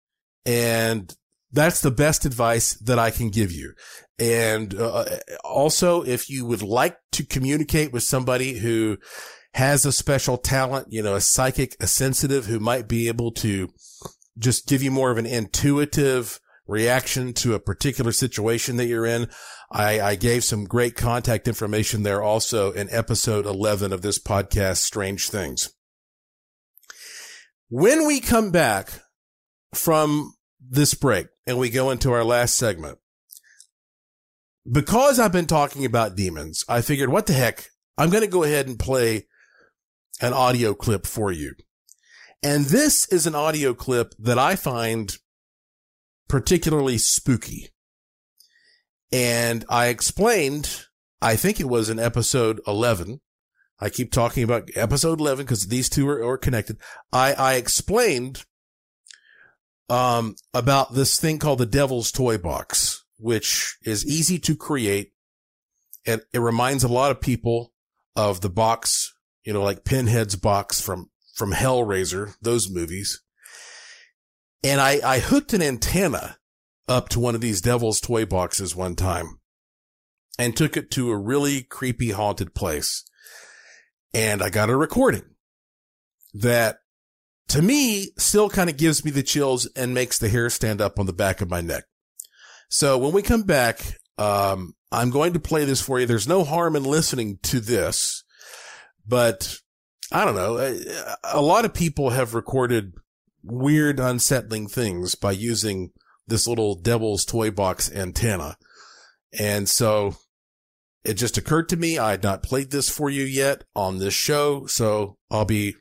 [0.45, 1.13] and
[1.55, 3.73] that's the best advice that I can give you.
[4.19, 5.05] And uh,
[5.43, 8.97] also, if you would like to communicate with somebody who
[9.53, 13.69] has a special talent, you know, a psychic, a sensitive who might be able to
[14.37, 19.29] just give you more of an intuitive reaction to a particular situation that you're in.
[19.71, 24.77] I, I gave some great contact information there also in episode 11 of this podcast,
[24.77, 25.73] Strange Things.
[27.69, 28.89] When we come back
[29.73, 30.33] from
[30.69, 32.99] this break and we go into our last segment,
[34.69, 37.67] because I've been talking about demons, I figured, what the heck?
[37.97, 39.27] I'm going to go ahead and play
[40.21, 41.53] an audio clip for you.
[42.41, 45.15] And this is an audio clip that I find
[46.27, 47.69] particularly spooky.
[49.11, 50.85] And I explained,
[51.21, 53.21] I think it was in episode 11.
[53.79, 56.77] I keep talking about episode 11 because these two are, are connected.
[57.11, 58.45] I, I explained,
[59.89, 65.13] um, about this thing called the devil's toy box, which is easy to create.
[66.05, 67.73] And it reminds a lot of people
[68.15, 69.13] of the box,
[69.43, 73.21] you know, like Pinhead's box from, from Hellraiser, those movies.
[74.63, 76.37] And I, I hooked an antenna
[76.87, 79.39] up to one of these devil's toy boxes one time
[80.37, 83.03] and took it to a really creepy haunted place.
[84.13, 85.23] And I got a recording
[86.33, 86.79] that
[87.49, 90.99] to me still kind of gives me the chills and makes the hair stand up
[90.99, 91.83] on the back of my neck.
[92.69, 96.05] So when we come back, um, I'm going to play this for you.
[96.05, 98.23] There's no harm in listening to this,
[99.07, 99.57] but
[100.11, 100.57] I don't know.
[100.57, 100.79] A,
[101.23, 102.93] a lot of people have recorded
[103.43, 105.91] weird, unsettling things by using
[106.27, 108.57] this little devil's toy box antenna.
[109.37, 110.15] And so
[111.03, 114.13] it just occurred to me I had not played this for you yet on this
[114.13, 114.65] show.
[114.65, 115.75] So I'll be,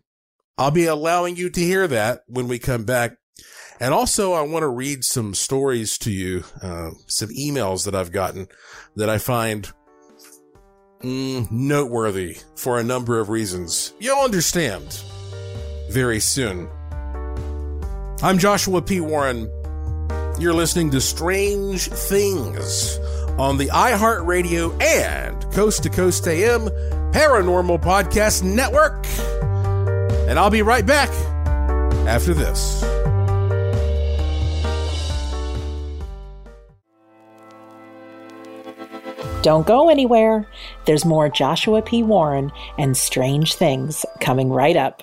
[0.56, 3.16] I'll be allowing you to hear that when we come back.
[3.80, 8.12] And also I want to read some stories to you, uh, some emails that I've
[8.12, 8.46] gotten
[8.94, 9.70] that I find
[11.02, 13.92] mm, noteworthy for a number of reasons.
[13.98, 15.02] You'll understand
[15.90, 16.68] very soon.
[18.22, 19.00] I'm Joshua P.
[19.00, 19.50] Warren.
[20.38, 22.98] You're listening to Strange Things
[23.38, 26.68] on the iHeartRadio and Coast to Coast AM
[27.12, 29.04] Paranormal Podcast Network.
[30.28, 31.10] And I'll be right back
[32.06, 32.82] after this.
[39.42, 40.48] Don't go anywhere.
[40.86, 42.02] There's more Joshua P.
[42.02, 45.02] Warren and strange things coming right up.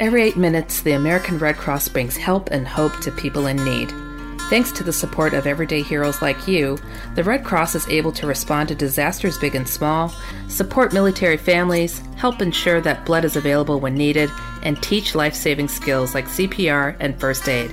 [0.00, 3.92] Every eight minutes, the American Red Cross brings help and hope to people in need.
[4.48, 6.78] Thanks to the support of everyday heroes like you,
[7.16, 10.10] the Red Cross is able to respond to disasters big and small,
[10.48, 14.30] support military families, help ensure that blood is available when needed,
[14.62, 17.70] and teach life saving skills like CPR and first aid.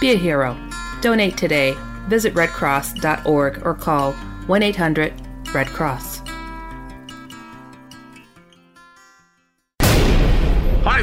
[0.00, 0.56] Be a hero.
[1.02, 1.76] Donate today.
[2.06, 5.12] Visit redcross.org or call 1 800
[5.52, 6.17] Red Cross.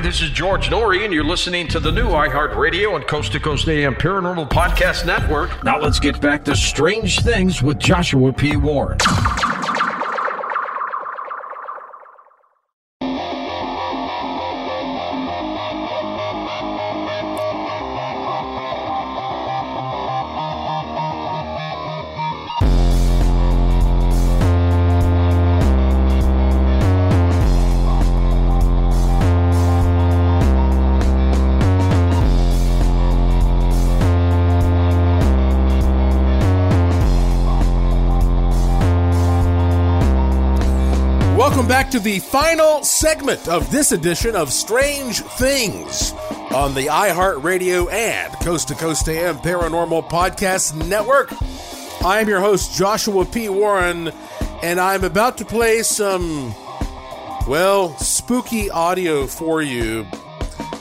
[0.06, 3.68] This is George Noory, and you're listening to the new iHeartRadio and Coast to Coast
[3.68, 5.64] AM Paranormal Podcast Network.
[5.64, 8.56] Now let's get back to Strange Things with Joshua P.
[8.56, 9.00] Warren.
[41.86, 46.14] Back to the final segment of this edition of Strange Things
[46.52, 51.32] on the iHeartRadio and Coast to Coast AM Paranormal Podcast Network.
[52.04, 53.50] I am your host, Joshua P.
[53.50, 54.12] Warren,
[54.64, 56.56] and I'm about to play some,
[57.48, 60.08] well, spooky audio for you.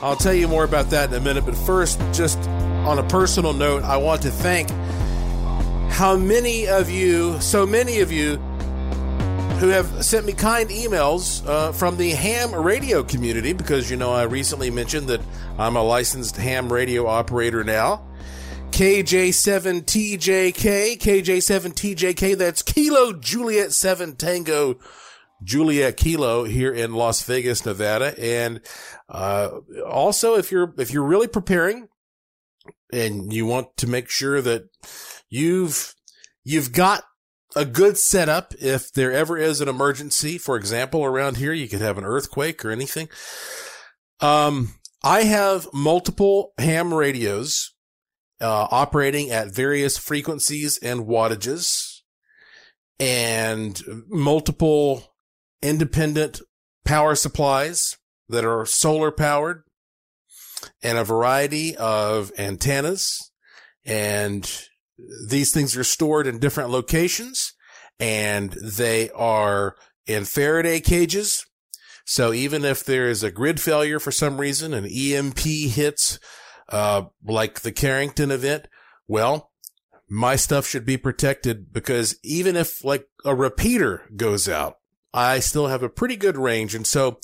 [0.00, 2.38] I'll tell you more about that in a minute, but first, just
[2.86, 4.70] on a personal note, I want to thank
[5.90, 8.40] how many of you, so many of you,
[9.64, 14.12] who have sent me kind emails uh, from the ham radio community because you know
[14.12, 15.22] I recently mentioned that
[15.58, 18.06] I'm a licensed ham radio operator now.
[18.72, 24.78] KJ7TJK, KJ7TJK, that's Kilo Juliet 7 Tango
[25.42, 28.14] Juliet Kilo here in Las Vegas, Nevada.
[28.20, 28.60] And
[29.08, 29.48] uh,
[29.88, 31.88] also if you're if you're really preparing
[32.92, 34.64] and you want to make sure that
[35.30, 35.94] you've
[36.44, 37.04] you've got
[37.56, 40.38] a good setup if there ever is an emergency.
[40.38, 43.08] For example, around here, you could have an earthquake or anything.
[44.20, 47.74] Um, I have multiple ham radios,
[48.40, 52.00] uh, operating at various frequencies and wattages
[52.98, 55.14] and multiple
[55.62, 56.40] independent
[56.84, 57.96] power supplies
[58.28, 59.64] that are solar powered
[60.82, 63.30] and a variety of antennas
[63.84, 64.68] and
[65.28, 67.52] these things are stored in different locations
[67.98, 69.76] and they are
[70.06, 71.46] in Faraday cages.
[72.04, 76.18] So even if there is a grid failure for some reason, an EMP hits,
[76.68, 78.68] uh, like the Carrington event,
[79.08, 79.50] well,
[80.08, 84.78] my stuff should be protected because even if like a repeater goes out,
[85.14, 86.74] I still have a pretty good range.
[86.74, 87.20] And so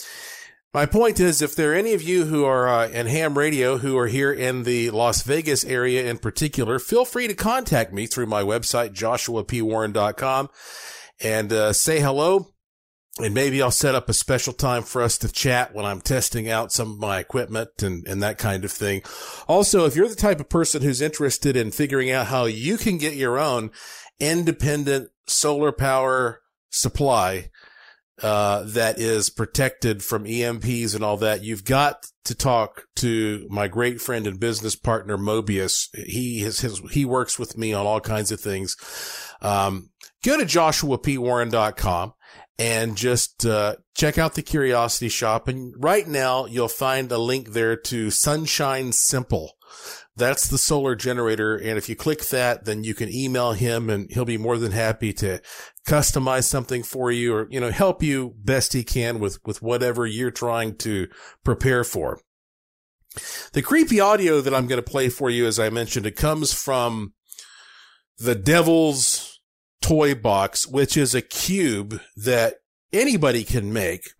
[0.72, 3.78] my point is, if there are any of you who are uh, in ham radio
[3.78, 8.06] who are here in the Las Vegas area in particular, feel free to contact me
[8.06, 10.48] through my website, joshuapwarren.com,
[11.20, 12.46] and uh, say hello.
[13.18, 16.48] And maybe I'll set up a special time for us to chat when I'm testing
[16.48, 19.02] out some of my equipment and, and that kind of thing.
[19.48, 22.96] Also, if you're the type of person who's interested in figuring out how you can
[22.96, 23.72] get your own
[24.20, 26.40] independent solar power
[26.70, 27.50] supply,
[28.22, 33.66] uh, that is protected from EMPs and all that, you've got to talk to my
[33.66, 35.88] great friend and business partner, Mobius.
[35.94, 38.76] He has his, he works with me on all kinds of things.
[39.40, 39.90] Um,
[40.24, 42.14] go to joshuapwarren.com
[42.58, 45.48] and just, uh, check out the curiosity shop.
[45.48, 49.56] And right now you'll find a link there to Sunshine Simple,
[50.20, 51.56] That's the solar generator.
[51.56, 54.72] And if you click that, then you can email him and he'll be more than
[54.72, 55.40] happy to
[55.88, 60.06] customize something for you or, you know, help you best he can with, with whatever
[60.06, 61.08] you're trying to
[61.42, 62.20] prepare for.
[63.54, 66.52] The creepy audio that I'm going to play for you, as I mentioned, it comes
[66.52, 67.14] from
[68.18, 69.40] the Devil's
[69.80, 72.56] Toy Box, which is a cube that
[72.92, 74.10] anybody can make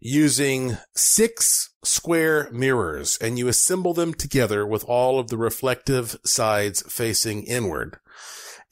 [0.00, 6.82] using six square mirrors and you assemble them together with all of the reflective sides
[6.92, 7.98] facing inward.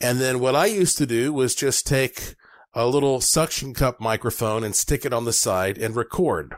[0.00, 2.34] And then what I used to do was just take
[2.74, 6.56] a little suction cup microphone and stick it on the side and record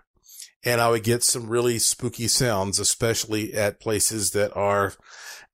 [0.65, 4.95] and I would get some really spooky sounds, especially at places that are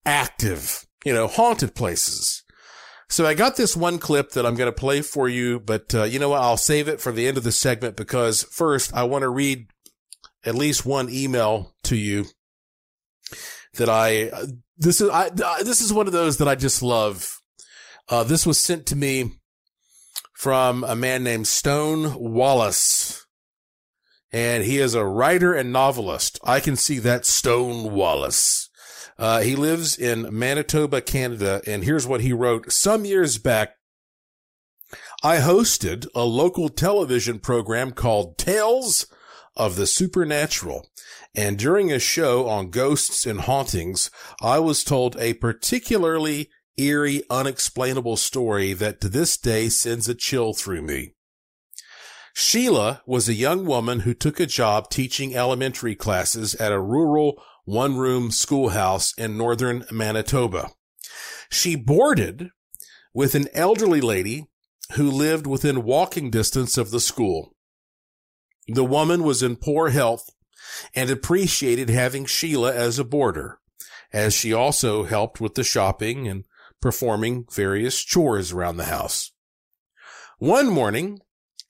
[0.04, 2.42] active, you know, haunted places.
[3.08, 6.04] So I got this one clip that I'm going to play for you, but uh,
[6.04, 6.42] you know what?
[6.42, 9.68] I'll save it for the end of the segment because first I want to read
[10.44, 12.26] at least one email to you
[13.74, 14.46] that I uh,
[14.76, 17.40] this is I uh, this is one of those that I just love.
[18.08, 19.32] Uh, this was sent to me
[20.34, 23.26] from a man named Stone Wallace
[24.32, 26.38] and he is a writer and novelist.
[26.44, 28.65] I can see that Stone Wallace.
[29.18, 32.70] Uh, he lives in Manitoba, Canada, and here's what he wrote.
[32.70, 33.76] Some years back,
[35.22, 39.06] I hosted a local television program called Tales
[39.56, 40.86] of the Supernatural.
[41.34, 44.10] And during a show on ghosts and hauntings,
[44.40, 50.52] I was told a particularly eerie, unexplainable story that to this day sends a chill
[50.52, 51.14] through me.
[52.34, 57.42] Sheila was a young woman who took a job teaching elementary classes at a rural
[57.66, 60.70] one room schoolhouse in northern Manitoba.
[61.50, 62.50] She boarded
[63.12, 64.46] with an elderly lady
[64.92, 67.54] who lived within walking distance of the school.
[68.68, 70.30] The woman was in poor health
[70.94, 73.58] and appreciated having Sheila as a boarder,
[74.12, 76.44] as she also helped with the shopping and
[76.80, 79.32] performing various chores around the house.
[80.38, 81.20] One morning,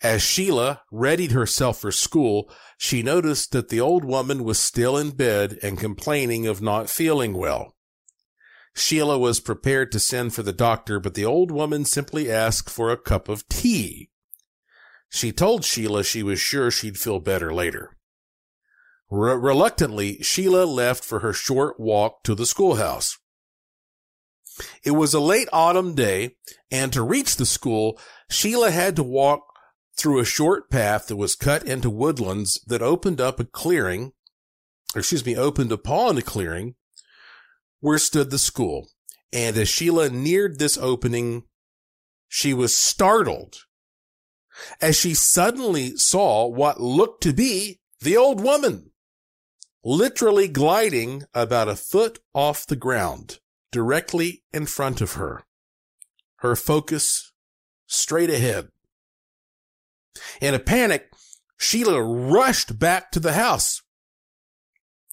[0.03, 5.11] as Sheila readied herself for school, she noticed that the old woman was still in
[5.11, 7.77] bed and complaining of not feeling well.
[8.75, 12.91] Sheila was prepared to send for the doctor, but the old woman simply asked for
[12.91, 14.11] a cup of tea.
[15.09, 17.97] She told Sheila she was sure she'd feel better later.
[19.11, 23.17] Re- reluctantly, Sheila left for her short walk to the schoolhouse.
[24.85, 26.37] It was a late autumn day,
[26.71, 29.46] and to reach the school, Sheila had to walk
[29.97, 34.13] through a short path that was cut into woodlands that opened up a clearing,
[34.95, 36.75] excuse me, opened upon a clearing
[37.81, 38.89] where stood the school.
[39.33, 41.45] And as Sheila neared this opening,
[42.29, 43.57] she was startled
[44.81, 48.91] as she suddenly saw what looked to be the old woman
[49.87, 53.39] literally gliding about a foot off the ground
[53.71, 55.45] directly in front of her.
[56.39, 57.33] Her focus
[57.87, 58.69] straight ahead.
[60.41, 61.11] In a panic,
[61.59, 63.83] Sheila rushed back to the house.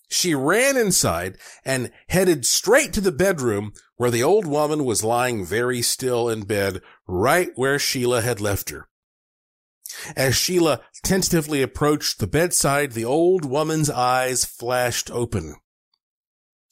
[0.09, 5.45] She ran inside and headed straight to the bedroom where the old woman was lying
[5.45, 8.89] very still in bed, right where Sheila had left her.
[10.15, 15.55] As Sheila tentatively approached the bedside, the old woman's eyes flashed open,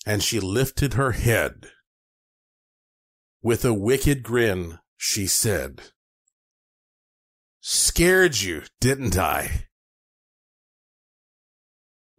[0.06, 1.68] and she lifted her head.
[3.42, 5.82] With a wicked grin, she said,
[7.62, 9.68] Scared you, didn't I?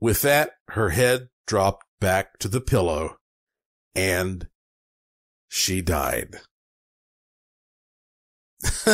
[0.01, 3.16] With that, her head dropped back to the pillow
[3.95, 4.47] and
[5.49, 6.36] she died.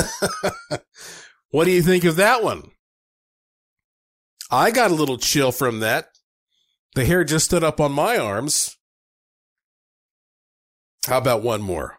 [1.51, 2.70] what do you think of that one?
[4.51, 6.09] I got a little chill from that.
[6.94, 8.76] The hair just stood up on my arms.
[11.07, 11.99] How about one more?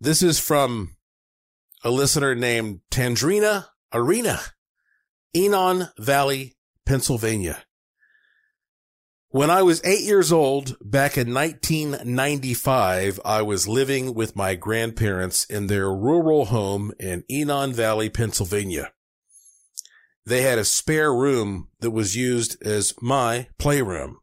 [0.00, 0.96] This is from
[1.84, 4.40] a listener named Tandrina Arena,
[5.34, 6.56] Enon Valley,
[6.86, 7.64] Pennsylvania.
[9.28, 15.44] When I was eight years old, back in 1995, I was living with my grandparents
[15.44, 18.92] in their rural home in Enon Valley, Pennsylvania.
[20.24, 24.18] They had a spare room that was used as my playroom.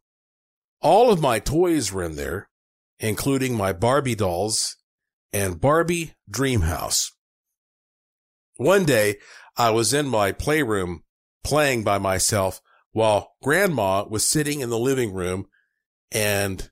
[0.81, 2.49] All of my toys were in there,
[2.99, 4.77] including my Barbie dolls
[5.33, 7.11] and Barbie Dream House.
[8.59, 9.19] One day
[9.55, 11.03] I was in my playroom
[11.45, 12.59] playing by myself
[12.91, 15.45] while grandma was sitting in the living room
[16.11, 16.69] and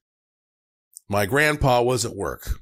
[1.07, 2.59] my grandpa was at work.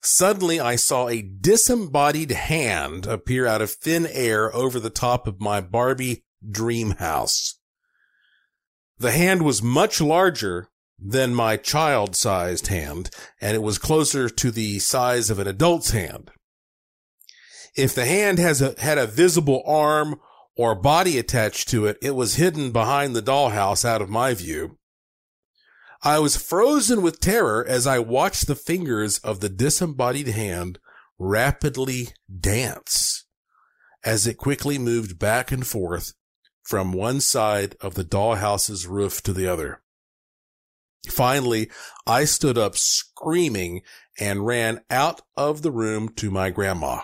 [0.00, 5.40] Suddenly I saw a disembodied hand appear out of thin air over the top of
[5.40, 7.58] my Barbie dream house.
[8.96, 10.68] The hand was much larger
[11.00, 13.10] than my child sized hand,
[13.40, 16.30] and it was closer to the size of an adult's hand.
[17.76, 20.20] If the hand has a, had a visible arm
[20.56, 24.78] or body attached to it, it was hidden behind the dollhouse out of my view.
[26.02, 30.78] I was frozen with terror as I watched the fingers of the disembodied hand
[31.18, 32.08] rapidly
[32.40, 33.24] dance
[34.04, 36.14] as it quickly moved back and forth
[36.62, 39.80] from one side of the dollhouse's roof to the other.
[41.08, 41.70] Finally,
[42.06, 43.82] I stood up screaming
[44.18, 47.02] and ran out of the room to my grandma.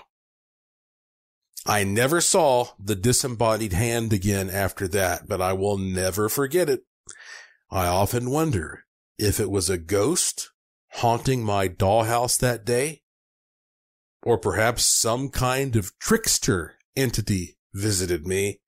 [1.68, 6.84] I never saw the disembodied hand again after that, but I will never forget it.
[7.70, 8.86] I often wonder
[9.18, 10.50] if it was a ghost
[10.92, 13.02] haunting my dollhouse that day,
[14.22, 18.60] or perhaps some kind of trickster entity visited me.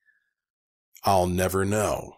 [1.03, 2.17] I'll never know.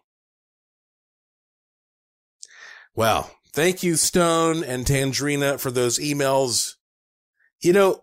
[2.97, 6.75] Well, thank you, Stone and Tangerina, for those emails.
[7.61, 8.03] You know,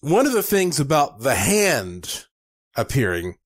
[0.00, 2.26] one of the things about the hand
[2.76, 3.36] appearing,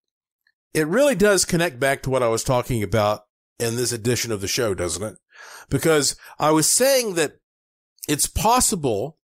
[0.74, 3.22] it really does connect back to what I was talking about
[3.58, 5.16] in this edition of the show, doesn't it?
[5.68, 7.32] because I was saying that
[8.08, 9.18] it's possible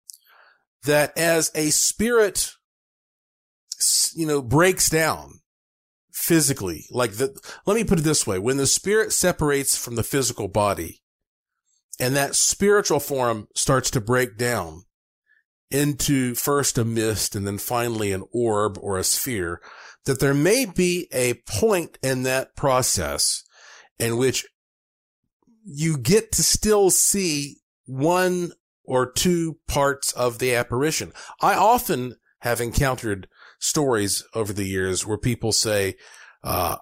[0.83, 2.51] that as a spirit,
[4.13, 5.39] you know, breaks down
[6.11, 8.39] physically, like the, let me put it this way.
[8.39, 11.01] When the spirit separates from the physical body
[11.99, 14.83] and that spiritual form starts to break down
[15.71, 19.61] into first a mist and then finally an orb or a sphere,
[20.05, 23.43] that there may be a point in that process
[23.99, 24.45] in which
[25.63, 28.51] you get to still see one
[28.83, 31.11] or two parts of the apparition.
[31.41, 33.27] I often have encountered
[33.59, 35.95] stories over the years where people say,
[36.43, 36.77] uh,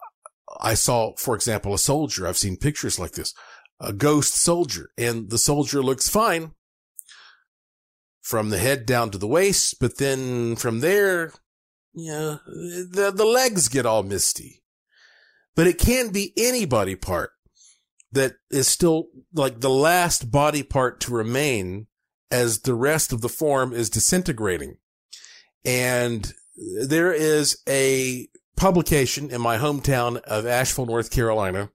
[0.60, 2.28] I saw, for example, a soldier.
[2.28, 3.34] I've seen pictures like this,
[3.80, 6.52] a ghost soldier and the soldier looks fine
[8.24, 9.76] from the head down to the waist.
[9.80, 11.34] But then from there,
[11.94, 14.64] you know, the, the legs get all misty,
[15.56, 17.32] but it can be any body part
[18.12, 21.88] that is still like the last body part to remain
[22.32, 24.78] as the rest of the form is disintegrating.
[25.66, 26.34] And
[26.88, 31.70] there is a publication in my hometown of Asheville, North Carolina.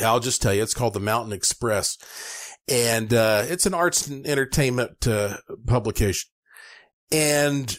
[0.00, 1.96] I'll just tell you, it's called the Mountain Xpress.
[2.68, 6.30] And, uh, it's an arts and entertainment, uh, publication.
[7.10, 7.76] And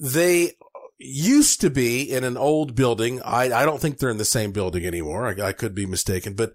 [0.00, 0.52] they
[0.98, 3.20] used to be in an old building.
[3.22, 5.26] I, I don't think they're in the same building anymore.
[5.26, 6.54] I, I could be mistaken, but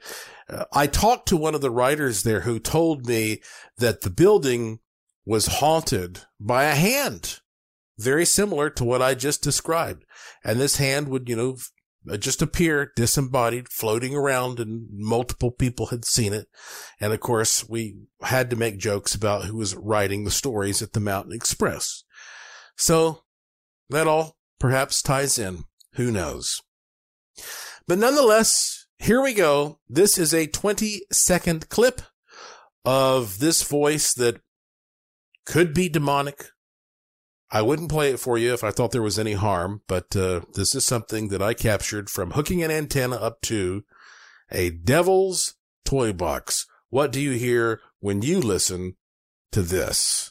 [0.50, 3.42] uh, I talked to one of the writers there who told me
[3.78, 4.80] that the building
[5.26, 7.42] was haunted by a hand
[8.02, 10.06] very similar to what I just described.
[10.44, 11.58] And this hand would, you know,
[12.10, 16.48] Uh, just appear disembodied, floating around and multiple people had seen it.
[17.00, 20.94] And of course, we had to make jokes about who was writing the stories at
[20.94, 22.04] the Mountain Xpress.
[22.76, 23.24] So
[23.90, 25.66] that all perhaps ties in.
[25.96, 26.62] Who knows?
[27.88, 29.80] But nonetheless, here we go.
[29.90, 32.02] This is a 20 second clip
[32.86, 34.42] of this voice that
[35.46, 36.46] could be demonic.
[37.52, 40.42] I wouldn't play it for you if I thought there was any harm, but uh,
[40.54, 43.84] this is something that I captured from hooking an antenna up to
[44.50, 46.66] a devil's toy box.
[46.90, 48.96] What do you hear when you listen
[49.52, 50.31] to this?